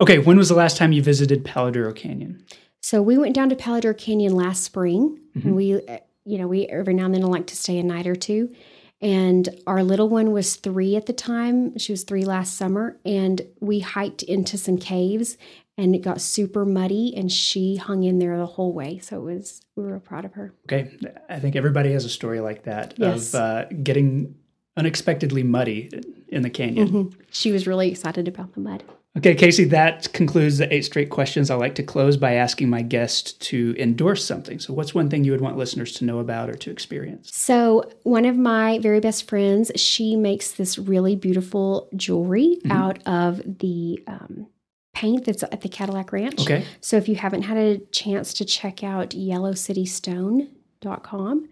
[0.00, 2.44] Okay, when was the last time you visited Palo Duro Canyon?
[2.80, 5.18] So we went down to Palo Duro Canyon last spring.
[5.36, 5.54] Mm-hmm.
[5.54, 8.14] we, uh, you know, we every now and then like to stay a night or
[8.14, 8.54] two.
[9.00, 11.78] And our little one was three at the time.
[11.78, 12.98] She was three last summer.
[13.04, 15.36] And we hiked into some caves
[15.76, 18.98] and it got super muddy and she hung in there the whole way.
[18.98, 20.52] So it was, we were proud of her.
[20.66, 20.90] Okay.
[21.28, 23.34] I think everybody has a story like that yes.
[23.34, 24.34] of uh, getting
[24.78, 25.90] unexpectedly muddy
[26.28, 26.88] in the canyon.
[26.88, 27.20] Mm-hmm.
[27.30, 28.84] She was really excited about the mud.
[29.16, 31.50] Okay, Casey, that concludes the eight straight questions.
[31.50, 34.60] I like to close by asking my guest to endorse something.
[34.60, 37.34] So, what's one thing you would want listeners to know about or to experience?
[37.34, 42.70] So, one of my very best friends, she makes this really beautiful jewelry mm-hmm.
[42.70, 44.46] out of the um,
[44.94, 46.42] paint that's at the Cadillac Ranch.
[46.42, 46.64] Okay.
[46.80, 51.48] So, if you haven't had a chance to check out yellowcitystone.com,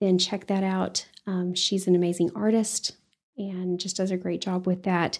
[0.00, 1.06] then check that out.
[1.26, 2.96] Um, she's an amazing artist
[3.36, 5.18] and just does a great job with that.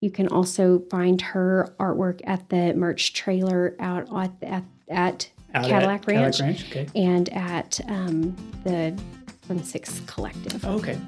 [0.00, 6.02] You can also find her artwork at the merch trailer out at, at, at Cadillac,
[6.02, 6.86] at Ranch, Cadillac Ranch okay.
[6.94, 8.98] and at um, the
[9.46, 10.64] From Six Collective.
[10.64, 10.98] Oh, okay.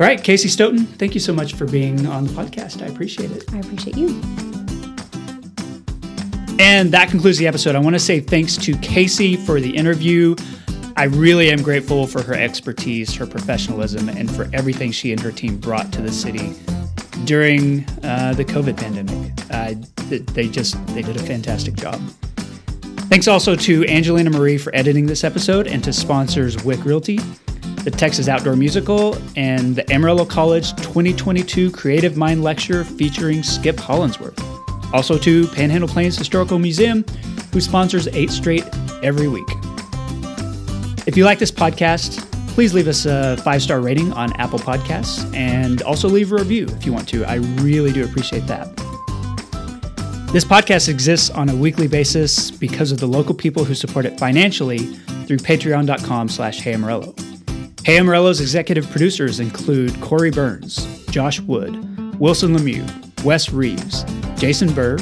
[0.00, 2.82] All right, Casey Stoughton, thank you so much for being on the podcast.
[2.82, 3.44] I appreciate it.
[3.52, 4.08] I appreciate you.
[6.58, 7.74] And that concludes the episode.
[7.74, 10.34] I want to say thanks to Casey for the interview.
[11.00, 15.32] I really am grateful for her expertise, her professionalism, and for everything she and her
[15.32, 16.52] team brought to the city
[17.24, 19.32] during uh, the COVID pandemic.
[19.50, 19.76] Uh,
[20.34, 21.98] they just they did a fantastic job.
[23.08, 27.16] Thanks also to Angelina Marie for editing this episode and to sponsors Wieck Realty,
[27.82, 34.38] the Texas Outdoor Musical, and the Amarillo College 2022 Creative Mind Lecture featuring Skip Hollandsworth.
[34.92, 37.06] Also to Panhandle Plains Historical Museum,
[37.54, 38.64] who sponsors 8 Straight
[39.02, 39.48] every week.
[41.10, 42.20] If you like this podcast,
[42.54, 46.66] please leave us a five star rating on Apple Podcasts and also leave a review
[46.66, 47.24] if you want to.
[47.24, 47.34] I
[47.64, 48.68] really do appreciate that.
[50.32, 54.20] This podcast exists on a weekly basis because of the local people who support it
[54.20, 54.78] financially
[55.26, 57.12] through patreon.com slash Hey Amarillo.
[57.84, 64.04] Hey Amarillo's executive producers include Corey Burns, Josh Wood, Wilson Lemieux, Wes Reeves,
[64.40, 64.96] Jason Burr,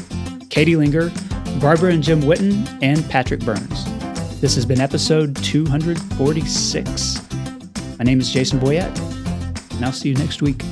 [0.48, 1.12] Katie Linger,
[1.60, 3.97] Barbara and Jim Witten, and Patrick Burns.
[4.40, 7.22] This has been episode 246.
[7.98, 8.96] My name is Jason Boyett,
[9.74, 10.62] and I'll see you next week.